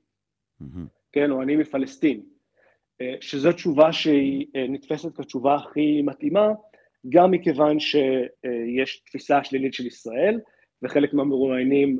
[1.12, 2.22] כן, או אני מפלסטין,
[3.00, 6.48] אה, שזו תשובה שהיא נתפסת כתשובה הכי מתאימה,
[7.08, 10.40] גם מכיוון שיש תפיסה שלילית של ישראל,
[10.82, 11.98] וחלק מהמרואיינים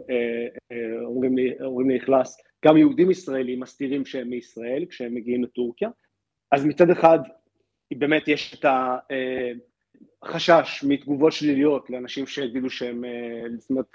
[1.05, 5.89] אומרים לי, אומרים לי נכנס, גם יהודים ישראלים מסתירים שהם מישראל כשהם מגיעים לטורקיה,
[6.53, 7.19] אז מצד אחד
[7.93, 8.99] באמת יש את ה...
[10.25, 13.87] חשש מתגובות שליליות לאנשים שיגידו שהם, אה, זאת אומרת,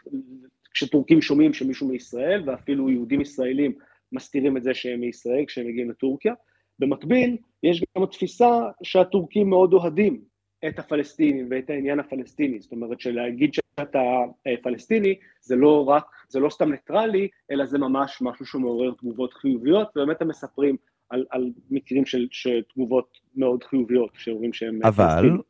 [0.75, 3.73] כשטורקים שומעים שמישהו מישראל, ואפילו יהודים ישראלים
[4.11, 6.33] מסתירים את זה שהם מישראל כשהם מגיעים לטורקיה.
[6.79, 10.21] במקביל, יש גם התפיסה שהטורקים מאוד אוהדים
[10.67, 12.59] את הפלסטינים ואת העניין הפלסטיני.
[12.59, 13.99] זאת אומרת, שלהגיד שאתה
[14.47, 19.33] אה, פלסטיני זה לא רק, זה לא סתם ניטרלי, אלא זה ממש משהו שמעורר תגובות
[19.33, 20.75] חיוביות, ובאמת הם מספרים
[21.09, 25.41] על, על מקרים של, של תגובות מאוד חיוביות, שאומרים שהם אבל, פלסטינים.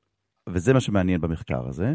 [0.49, 1.93] וזה מה שמעניין במחקר הזה,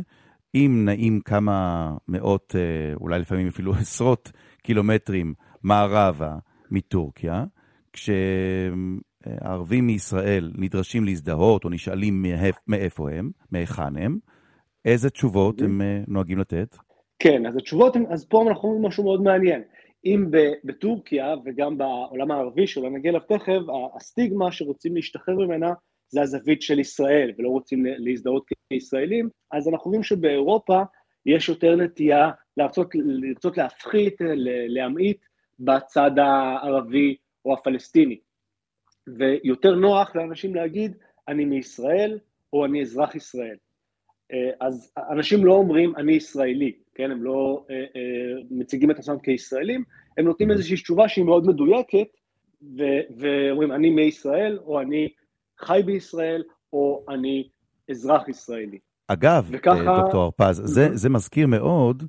[0.55, 4.33] אם נעים כמה מאות, אה, אולי לפעמים אפילו עשרות
[4.63, 6.37] קילומטרים מערבה
[6.71, 7.45] מטורקיה,
[7.93, 12.25] כשערבים מישראל נדרשים להזדהות או נשאלים
[12.69, 14.19] מאיפה הם, מהיכן הם,
[14.85, 16.77] איזה תשובות הם אה, נוהגים לתת?
[17.19, 19.63] כן, אז התשובות, אז פה אנחנו אומרים משהו מאוד מעניין.
[20.05, 20.27] אם
[20.65, 23.61] בטורקיה וגם בעולם הערבי, שאולי נגיע אליו תכף,
[23.97, 25.73] הסטיגמה שרוצים להשתחרר ממנה
[26.09, 30.83] זה הזווית של ישראל, ולא רוצים להזדהות כישראלים, אז אנחנו רואים שבאירופה
[31.27, 34.15] יש יותר נטייה לרצות, לרצות להפחית,
[34.69, 35.19] להמעיט
[35.61, 38.19] בצד הערבי או הפלסטיני.
[39.19, 40.97] ויותר נוח לאנשים להגיד,
[41.29, 42.19] אני מישראל
[42.53, 43.57] או אני אזרח ישראל.
[44.33, 47.11] אה, אז אנשים לא אומרים, אני ישראלי, כן?
[47.11, 49.85] הם לא אה, אה, מציגים את עצמם כישראלים,
[50.19, 52.09] הם נותנים איזושהי תשובה שהיא מאוד מדויקת,
[53.17, 55.09] ואומרים אני מישראל, או אני
[55.59, 56.43] חי בישראל,
[56.73, 57.49] או אני
[57.91, 58.79] אזרח ישראלי.
[59.09, 60.03] אגב, וככה...
[60.03, 62.03] דוקטור הרפז, זה, זה מזכיר מאוד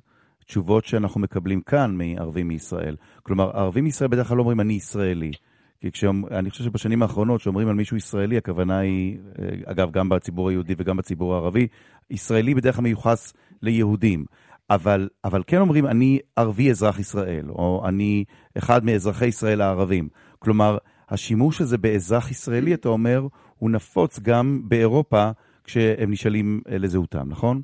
[0.46, 2.96] תשובות שאנחנו מקבלים כאן מערבים מישראל.
[3.22, 5.32] כלומר, ערבים מישראל בדרך כלל לא אומרים אני ישראלי.
[5.80, 10.48] כי כשאני חושב שבשנים האחרונות, כשאומרים על מישהו ישראלי, הכוונה היא, אה, אגב, גם בציבור
[10.48, 11.66] היהודי וגם בציבור הערבי,
[12.10, 14.24] ישראלי בדרך כלל מיוחס ליהודים.
[14.70, 18.24] אבל, אבל כן אומרים, אני ערבי אזרח ישראל, או אני
[18.58, 20.08] אחד מאזרחי ישראל הערבים.
[20.38, 20.78] כלומר,
[21.08, 23.26] השימוש הזה באזרח ישראלי, אתה אומר,
[23.58, 25.30] הוא נפוץ גם באירופה
[25.64, 27.62] כשהם נשאלים אה, לזהותם, נכון?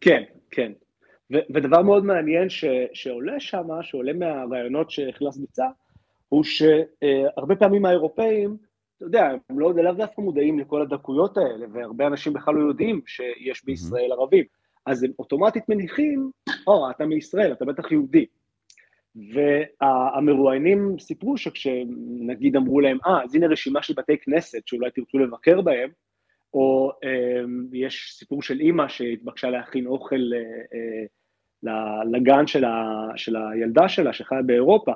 [0.00, 0.72] כן, כן.
[1.32, 5.66] ו- ודבר מאוד מעניין ש- שעולה שם, שעולה מהרעיונות שהכנס ביצע,
[6.28, 8.56] הוא שהרבה פעמים האירופאים,
[8.96, 13.00] אתה יודע, הם לא, לאו דווקא מודעים לכל הדקויות האלה, והרבה אנשים בכלל לא יודעים
[13.06, 14.44] שיש בישראל ערבים.
[14.86, 16.30] אז הם אוטומטית מניחים,
[16.66, 18.26] או, אתה מישראל, אתה בטח יהודי.
[19.16, 25.60] והמרואיינים סיפרו שכשנגיד אמרו להם, אה, אז הנה רשימה של בתי כנסת שאולי תרצו לבקר
[25.60, 25.90] בהם,
[26.54, 27.42] או אה,
[27.72, 31.04] יש סיפור של אימא שהתבקשה להכין אוכל אה,
[31.72, 34.92] אה, לגן של, ה, של הילדה שלה שחיה באירופה,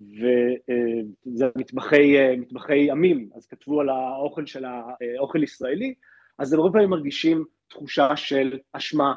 [0.00, 5.94] וזה מטבחי, מטבחי עמים, אז כתבו על האוכל של האוכל ישראלי,
[6.38, 9.14] אז הם הרבה פעמים מרגישים תחושה של אשמה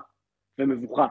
[0.60, 1.08] ומבוכה,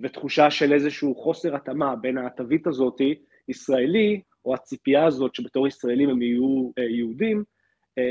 [0.00, 3.14] ותחושה של איזשהו חוסר התאמה בין התווית הזאתי,
[3.48, 7.44] ישראלי, או הציפייה הזאת שבתור ישראלים הם יהיו יהודים,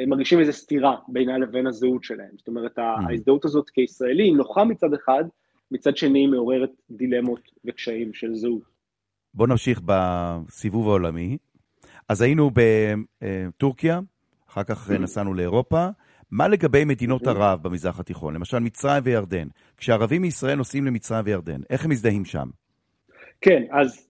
[0.07, 2.31] מרגישים איזו סתירה בינה לבין הזהות שלהם.
[2.38, 2.81] זאת אומרת, mm.
[2.81, 5.23] ההזדהות הזאת כישראלים נוחה מצד אחד,
[5.71, 8.61] מצד שני היא מעוררת דילמות וקשיים של זהות.
[9.33, 11.38] בואו נמשיך בסיבוב העולמי.
[12.09, 13.99] אז היינו בטורקיה,
[14.49, 14.93] אחר כך mm.
[14.93, 15.88] נסענו לאירופה.
[16.31, 17.29] מה לגבי מדינות mm.
[17.29, 19.47] ערב במזרח התיכון, למשל מצרים וירדן?
[19.77, 22.47] כשערבים מישראל נוסעים למצרים וירדן, איך הם מזדהים שם?
[23.41, 24.05] כן, אז אה,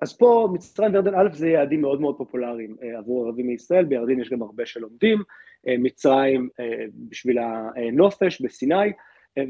[0.00, 4.20] אז פה מצרים וירדן, א', זה יעדים מאוד מאוד פופולריים אה, עבור ערבים מישראל, בירדן
[4.20, 5.22] יש גם הרבה שלומדים,
[5.68, 6.48] אה, מצרים
[6.94, 8.92] בשביל הנופש בסיני,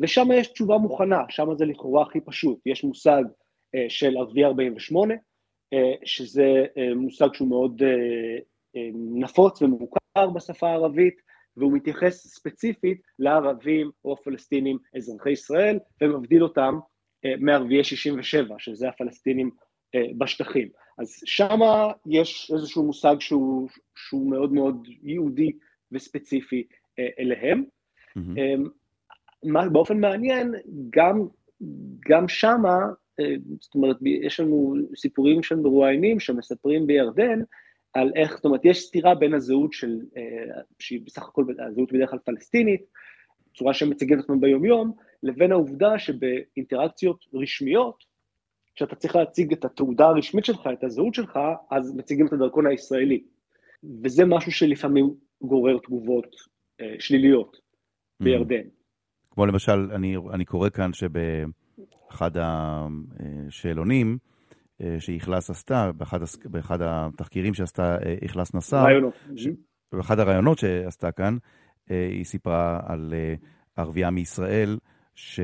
[0.02, 3.22] ושם יש תשובה מוכנה, שם זה לכאורה הכי פשוט, יש מושג
[3.88, 5.14] של ערבי 48,
[6.04, 6.64] שזה
[6.96, 7.82] מושג שהוא מאוד
[8.94, 11.14] נפוץ ומוכר בשפה הערבית,
[11.56, 16.78] והוא מתייחס ספציפית לערבים או פלסטינים אזרחי ישראל, ומבדיל אותם
[17.38, 19.61] מערביי 67, שזה הפלסטינים אה,
[20.18, 20.68] בשטחים.
[20.98, 21.58] אז שם
[22.06, 25.52] יש איזשהו מושג שהוא, שהוא מאוד מאוד יהודי
[25.92, 26.66] וספציפי
[26.98, 27.64] אה, אליהם.
[28.18, 29.68] Mm-hmm.
[29.72, 30.54] באופן מעניין,
[30.90, 31.26] גם,
[32.08, 32.78] גם שמה,
[33.60, 37.40] זאת אומרת, יש לנו סיפורים של מרואיינים שמספרים בירדן,
[37.92, 39.98] על איך, זאת אומרת, יש סתירה בין הזהות של,
[40.78, 42.82] שהיא בסך הכל, הזהות בדרך כלל פלסטינית,
[43.56, 48.04] צורה שהם מציגים את עצמם ביומיום, לבין העובדה שבאינטראקציות רשמיות,
[48.74, 51.38] כשאתה צריך להציג את התעודה הרשמית שלך, את הזהות שלך,
[51.70, 53.22] אז מציגים את הדרכון הישראלי.
[54.02, 56.36] וזה משהו שלפעמים גורר תגובות
[56.80, 58.24] אה, שליליות mm.
[58.24, 58.68] בירדן.
[59.30, 64.18] כמו למשל, אני, אני קורא כאן שבאחד השאלונים
[64.82, 68.84] אה, שאיכלס עשתה, באחד, באחד התחקירים שעשתה איכלס אה, נסר,
[69.36, 69.48] ש...
[69.92, 71.36] באחד הרעיונות שעשתה כאן,
[71.90, 73.14] אה, היא סיפרה על
[73.76, 74.78] ערבייה מישראל,
[75.14, 75.40] ש...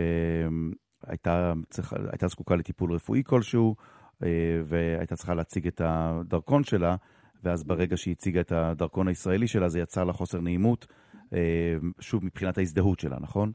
[1.06, 3.74] הייתה, צריך, הייתה זקוקה לטיפול רפואי כלשהו,
[4.22, 6.96] אה, והייתה צריכה להציג את הדרכון שלה,
[7.42, 10.86] ואז ברגע שהיא הציגה את הדרכון הישראלי שלה, זה יצר לה חוסר נעימות,
[11.32, 13.52] אה, שוב, מבחינת ההזדהות שלה, נכון?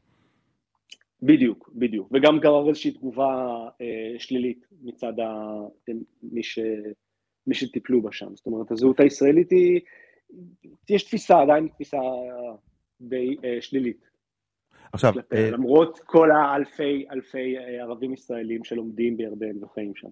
[1.22, 2.08] בדיוק, בדיוק.
[2.12, 5.32] וגם גרר איזושהי תגובה אה, שלילית מצד ה...
[6.22, 6.58] מי, ש...
[7.46, 8.34] מי שטיפלו בה שם.
[8.34, 9.80] זאת אומרת, הזהות הישראלית היא...
[10.90, 11.96] יש תפיסה, עדיין תפיסה
[13.00, 14.13] די שלילית.
[14.94, 15.12] עכשיו...
[15.32, 20.08] אה, למרות כל האלפי אלפי אה, ערבים ישראלים שלומדים בירדן וחיים שם.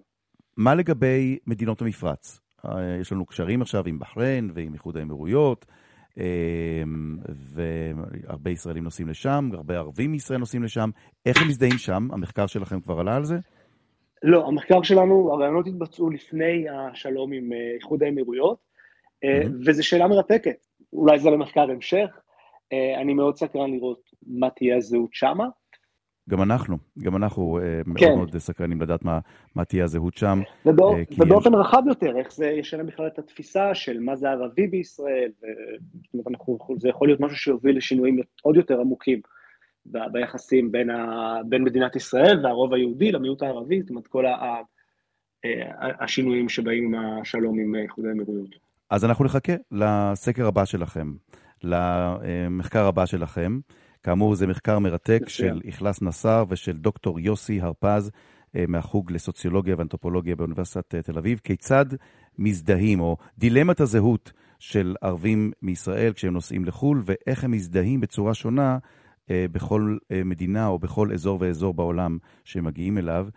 [0.57, 2.39] מה לגבי מדינות המפרץ?
[2.65, 5.65] אה, יש לנו קשרים עכשיו עם בחריין ועם איחוד האמירויות,
[7.53, 10.89] והרבה ישראלים נוסעים לשם, הרבה ערבים מישראל נוסעים לשם.
[11.25, 12.07] איך הם מזדהים שם?
[12.11, 13.37] המחקר שלכם כבר עלה על זה?
[14.23, 19.49] לא, המחקר שלנו, הרעיונות התבצעו לפני השלום עם איחוד האמירויות, mm-hmm.
[19.65, 20.65] וזו שאלה מרתקת.
[20.93, 22.09] אולי זה למחקר המשך,
[23.01, 25.47] אני מאוד סקרן לראות מה תהיה הזהות שמה.
[26.29, 28.05] גם אנחנו, גם אנחנו אה, כן.
[28.05, 29.19] מאוד מאוד סקרנים לדעת מה,
[29.55, 30.41] מה תהיה הזהות שם.
[30.65, 31.59] ובא, אה, ובאופן יש...
[31.59, 35.31] רחב יותר, איך זה ישנה בכלל את התפיסה של מה זה ערבי בישראל,
[36.13, 39.21] זאת אומרת, זה יכול להיות משהו שיוביל לשינויים עוד יותר עמוקים
[39.85, 44.61] ביחסים בין, ה, בין מדינת ישראל והרוב היהודי למיעוט הערבי, זאת אומרת, כל ה, ה,
[46.03, 48.55] השינויים שבאים עם השלום עם איחוד האמירויות.
[48.89, 51.13] אז אנחנו נחכה לסקר הבא שלכם.
[51.63, 53.59] למחקר הבא שלכם.
[54.03, 58.11] כאמור, זה מחקר מרתק של איכלס נסאר ושל דוקטור יוסי הרפז
[58.55, 61.41] אה, מהחוג לסוציולוגיה ואנתרופולוגיה באוניברסיטת אה, תל אביב.
[61.43, 61.85] כיצד
[62.37, 68.77] מזדהים, או דילמת הזהות של ערבים מישראל כשהם נוסעים לחו"ל, ואיך הם מזדהים בצורה שונה
[69.31, 73.27] אה, בכל מדינה או בכל אזור ואזור בעולם שהם מגיעים אליו.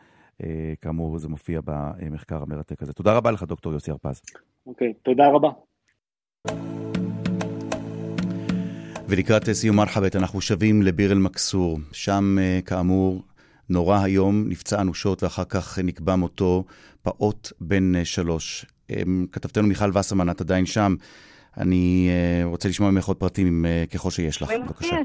[0.81, 2.93] כאמור, זה מופיע במחקר המרתק הזה.
[2.93, 4.23] תודה רבה לך, דוקטור יוסי הרפז.
[4.67, 5.49] אוקיי, תודה רבה.
[9.09, 11.79] ולקראת סיום מרחבת, אנחנו שבים לביר אל-מכסור.
[11.93, 12.37] שם,
[12.67, 13.23] כאמור,
[13.71, 16.65] נורא היום, נפצע אנושות ואחר כך נקבע מותו
[17.03, 18.67] פעוט בן שלוש.
[19.33, 20.95] כתבתנו מיכל וסרמן, את עדיין שם.
[21.57, 22.11] אני
[22.45, 24.97] רוצה לשמוע ממך עוד פרטים ככל שיש לך, בבקשה.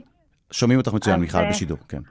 [0.51, 2.01] שומעים אותך מצוין, מיכל, בשידור, כן.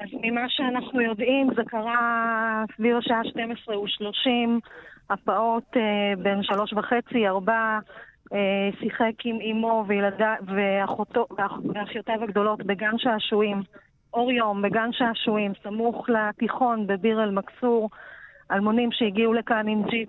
[0.00, 4.60] אז ממה שאנחנו יודעים, זה קרה סביב השעה 12 ו-30,
[5.10, 7.78] הפעוט אה, בן שלוש וחצי, ארבע, אה,
[8.80, 9.84] שיחק עם אמו
[10.46, 11.26] ואחותו,
[11.74, 13.62] ואחיותיו הגדולות בגן שעשועים,
[14.14, 17.90] אור יום, בגן שעשועים, סמוך לתיכון בביר אל-מכסור,
[18.52, 20.08] אלמונים שהגיעו לכאן עם ג'יפ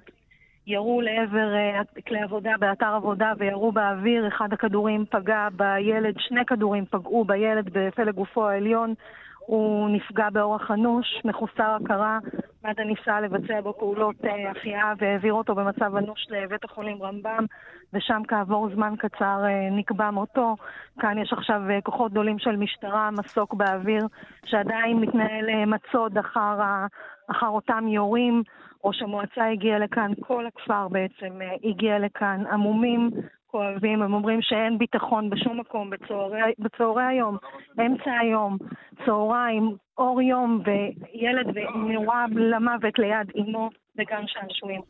[0.67, 6.85] ירו לעבר uh, כלי עבודה באתר עבודה וירו באוויר, אחד הכדורים פגע בילד, שני כדורים
[6.85, 8.93] פגעו בילד בפלג גופו העליון,
[9.47, 12.19] הוא נפגע באורח אנוש, מחוסר הכרה,
[12.63, 14.15] מד"א ניסה לבצע בו פעולות
[14.51, 17.45] החייאה והעביר אותו במצב אנוש לבית החולים רמב"ם,
[17.93, 20.55] ושם כעבור זמן קצר uh, נקבע מותו.
[20.99, 24.07] כאן יש עכשיו uh, כוחות גדולים של משטרה, מסוק באוויר,
[24.45, 26.59] שעדיין מתנהל uh, מצוד אחר,
[27.31, 28.43] אחר אותם יורים.
[28.83, 33.09] ראש המועצה הגיע לכאן, כל הכפר בעצם אה, הגיע לכאן, עמומים,
[33.51, 37.37] כואבים, הם אומרים שאין ביטחון בשום מקום בצהרי, בצהרי היום,
[37.79, 38.57] אמצע היום,
[39.05, 44.81] צהריים, אור יום, וילד נורה למוות ליד אמו בגן שעשועים.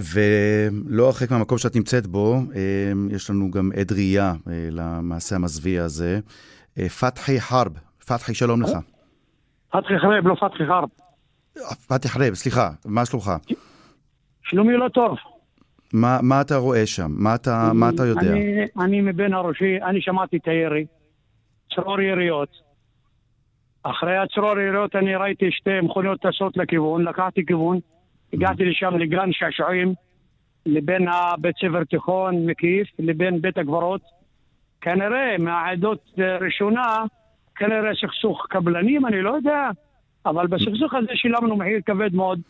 [0.00, 5.84] ולא הרחק מהמקום שאת נמצאת בו, אה, יש לנו גם עד ראייה אה, למעשה המזוויע
[5.84, 6.20] הזה.
[7.00, 8.70] פתחי חרב, פתחי, שלום לך.
[9.72, 10.88] פתחי חרב, לא פתחי חרב.
[11.88, 13.30] פתחי חרב, סליחה, מה שלומך?
[14.42, 15.33] שלומי לא טוב.
[15.94, 17.10] מה, מה אתה רואה שם?
[17.10, 18.32] מה אתה, אני, מה אתה יודע?
[18.32, 20.86] אני, אני מבין הראשי, אני שמעתי את הירי,
[21.74, 22.48] צרור יריות.
[23.82, 27.78] אחרי הצרור יריות אני ראיתי שתי מכוניות טסות לכיוון, לקחתי כיוון,
[28.32, 29.94] הגעתי לשם לגן שעשועים,
[30.66, 34.00] לבין הבית ספר תיכון מקיף, לבין בית הקברות.
[34.80, 37.04] כנראה מהעדות ראשונה,
[37.56, 39.70] כנראה סכסוך קבלנים, אני לא יודע.
[40.26, 42.40] אבל בסכסוך הזה שילמנו מחיר כבד מאוד.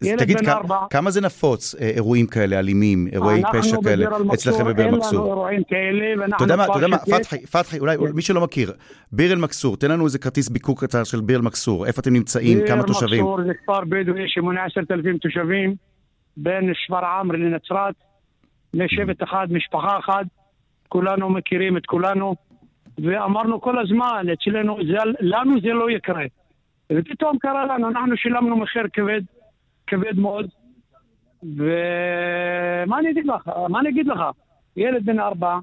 [0.00, 0.36] תגיד.
[0.90, 5.18] כמה זה נפוץ, אה, אירועים כאלה, אלימים, אירועי פשע כאלה, אצלכם בביר אל-מכסור?
[5.18, 8.04] אין לנו אירועים כאלה, ואנחנו אתה יודע מה, אתה יודע מה, פתחי, פתחי, אולי כן.
[8.14, 8.72] מי שלא מכיר,
[9.12, 12.82] ביר אל-מכסור, תן לנו איזה כרטיס ביקור קצר של ביר אל-מכסור, איפה אתם נמצאים, כמה
[12.82, 13.10] תושבים?
[13.10, 15.74] ביר אל-מכסור זה כפר בדואי שמונה עשרת אלפים תושבים,
[16.36, 17.94] בין שפרעם לנצרת,
[18.74, 20.26] לשבט אחד, משפחה אחת,
[20.88, 22.34] כולנו מכירים את כולנו,
[22.98, 24.78] ואמרנו כל הזמן, אצלנו,
[25.20, 26.24] לנו זה לא יקרה.
[26.92, 29.20] ופתאום קרה לנו, אנחנו שילמנו מחיר כבד,
[29.90, 30.50] כבד מאוד.
[31.42, 33.50] ומה אני אגיד לך?
[33.68, 34.20] מה אני אגיד לך?
[34.76, 35.58] ילד בן ארבע,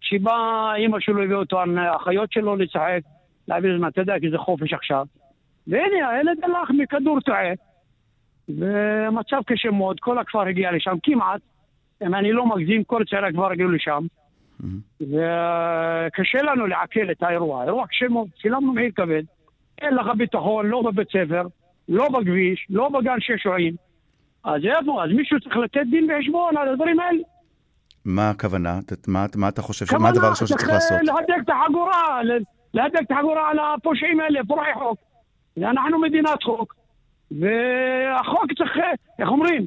[0.00, 3.00] שבא, אימא שלו הביאה אותו, האחיות שלו לשחק,
[3.48, 5.06] להעביר זמן, אתה יודע, כי זה חופש עכשיו.
[5.66, 7.52] והנה, הילד הלך מכדור טועה,
[8.48, 11.40] ומצב קשה מאוד, כל הכפר הגיע לשם, כמעט,
[12.06, 14.06] אם אני לא מגזים, כל צעירי הכפר הגיעו לשם.
[15.00, 19.22] וקשה לנו לעכל את האירוע, האירוע קשה מאוד, שילמנו מחיר כבד.
[19.80, 21.46] אין לך ביטחון, לא בבית ספר,
[21.88, 23.74] לא בכביש, לא בגן שעשועים.
[24.44, 25.04] אז איפה?
[25.04, 27.18] אז מישהו צריך לתת דין וחשבון על הדברים האלה.
[28.04, 28.78] מה הכוונה?
[29.06, 30.98] מה, מה אתה חושב, מה הדבר הראשון שצריך לעשות?
[31.02, 32.20] להדק את החגורה,
[32.74, 34.98] להדק את החגורה על הפושעים האלה, פורעי חוק.
[35.58, 36.74] אנחנו מדינת חוק,
[37.30, 38.76] והחוק צריך,
[39.18, 39.64] איך אומרים?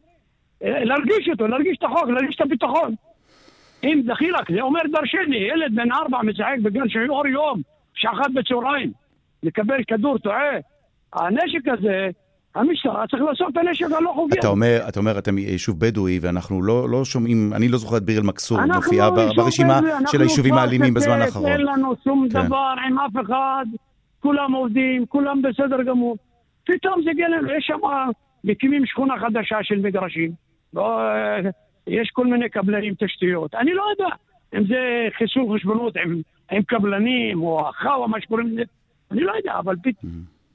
[0.62, 2.96] להרגיש אותו, להרגיש את החוק, להרגיש את הביטחון.
[3.84, 7.62] אם דחילק, זה אומר דרשני, ילד בן ארבע משחק בגן של אור יום,
[7.94, 8.92] שעה בצהריים.
[9.44, 10.58] לקבל כדור טועה.
[11.14, 12.10] הנשק הזה,
[12.56, 14.40] המשטרה צריך לאסוף את הנשק הלא חוקי.
[14.40, 18.04] אתה אומר, אתה אומר, אתם יישוב בדואי, ואנחנו לא, לא שומעים, אני לא זוכר את
[18.04, 19.80] ביר אל-מכסור, מופיעה לא ברשימה
[20.12, 21.52] של היישובים האלימים בזמן האחרון.
[21.52, 22.46] אין לנו שום כן.
[22.46, 23.66] דבר עם אף אחד,
[24.20, 26.18] כולם עובדים, כולם בסדר גמור.
[26.66, 27.78] פתאום זה הגיע לנו, יש שם,
[28.44, 30.32] מקימים שכונה חדשה של מגרשים.
[30.74, 31.00] לא,
[31.88, 33.56] יש כל מיני קבלנים תשתיות.
[33.56, 34.16] אני לא יודע
[34.56, 38.62] אם זה חיסול חשבונות עם, עם קבלנים, או אחאווה, מה שקוראים לזה.
[39.12, 39.76] אני לא יודע, אבל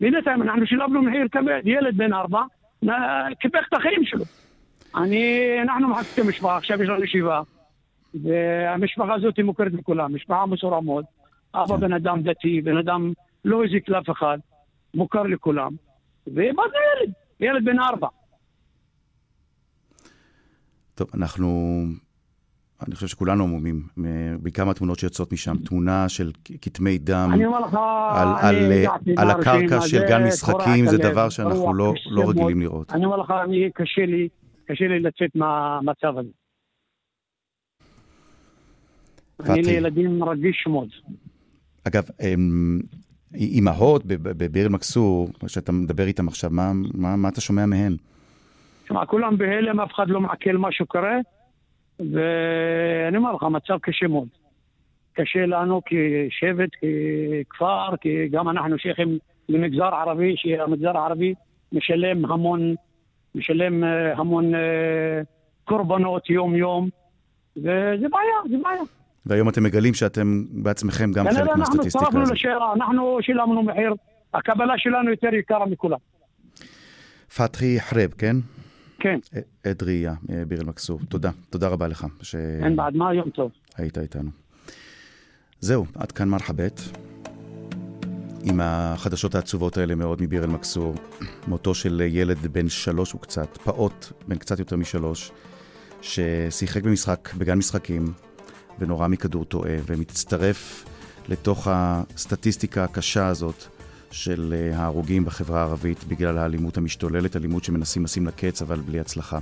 [0.03, 2.43] בינתיים אנחנו שילבנו מחיר כבד, ילד בן ארבע,
[3.41, 4.25] קיפח את החיים שלו.
[4.97, 7.43] אני, אנחנו מחכים משפחה, עכשיו יש לנו ישיבה,
[8.15, 11.05] והמשפחה הזאת מוכרת לכולם, משפחה מסורה מאוד.
[11.55, 13.13] אבא בן אדם דתי, בן אדם
[13.45, 14.39] לא הזיק לאף אחד,
[14.95, 15.73] מוכר לכולם.
[16.27, 17.13] ומה זה ילד?
[17.41, 18.09] ילד בן ארבע.
[20.95, 21.83] טוב, אנחנו
[22.87, 23.83] אני חושב שכולנו עמומים,
[24.41, 26.31] בעיקר מהתמונות שיוצאות משם, תמונה של
[26.63, 27.31] כתמי דם
[28.11, 28.73] על, על,
[29.17, 32.93] על הקרקע של גן משחקים, זה דבר שאנחנו לא, לא רגילים לראות.
[32.93, 34.29] אני אומר לך, אני, קשה לי,
[34.67, 36.29] קשה לי לצאת מהמצב הזה.
[39.53, 40.89] אני לילדים רגיש מאוד.
[41.89, 42.81] אגב, אמ,
[43.35, 47.97] אימהות בב- בביר אל-מכסור, שאתה מדבר איתם עכשיו, מה, מה, מה אתה שומע מהן?
[48.85, 51.17] תשמע, כולם בהלם, אף אחד לא מעכל מה שקורה,
[52.13, 54.29] ואני אומר לך, המצב קשה מאוד.
[55.13, 56.71] קשה לנו כשבט,
[57.49, 61.35] ככפר, כי גם אנחנו שייכים למגזר ערבי, שהמגזר הערבי
[61.73, 62.75] משלם המון,
[63.35, 64.61] משלם אה, המון אה,
[65.65, 66.89] קורבנות יום-יום,
[67.57, 68.83] וזה בעיה, זה בעיה.
[69.27, 72.33] והיום אתם מגלים שאתם בעצמכם גם חלק אנחנו מהסטטיסטיקה הזאת.
[72.33, 73.95] לשאלה, אנחנו שילמנו מחיר,
[74.35, 75.99] הקבלה שלנו יותר יקרה מכולם.
[77.37, 78.37] פתחי חרב, כן?
[79.03, 79.19] כן.
[79.65, 80.15] עד ראייה,
[80.49, 81.01] ביר אל-מכסור.
[81.09, 83.51] תודה, תודה רבה לך אין בעד מה, יום טוב.
[83.77, 84.31] שהיית איתנו.
[85.61, 86.81] זהו, עד כאן מרחבת.
[88.45, 90.95] עם החדשות העצובות האלה מאוד מביר אל-מכסור.
[91.49, 95.33] מותו של ילד בן שלוש וקצת, פעוט בן קצת יותר משלוש,
[96.03, 98.13] ששיחק במשחק, בגן משחקים,
[98.79, 100.85] ונורה מכדור טועה, ומצטרף
[101.29, 103.65] לתוך הסטטיסטיקה הקשה הזאת
[104.13, 109.01] של אה, ההרוגים בחברה הערבית בגלל האלימות המשתוללת, אלימות שמנסים לשים לה קץ, אבל בלי
[109.01, 109.39] הצלחה.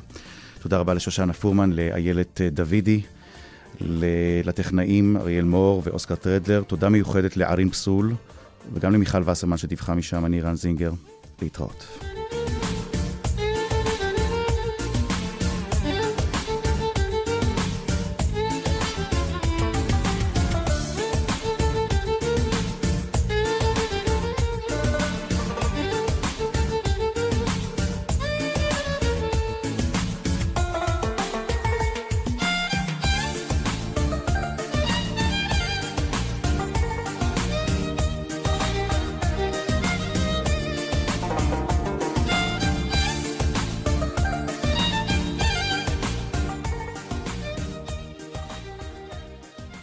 [0.62, 3.00] תודה רבה לשושנה פורמן, לאיילת אה, דוידי,
[4.44, 6.62] לטכנאים אריאל מור ואוסקר טרדלר.
[6.62, 8.14] תודה מיוחדת לערין פסול,
[8.72, 10.92] וגם למיכל וסרמן שדיווחה משם, אני רן זינגר.
[11.42, 11.86] להתראות.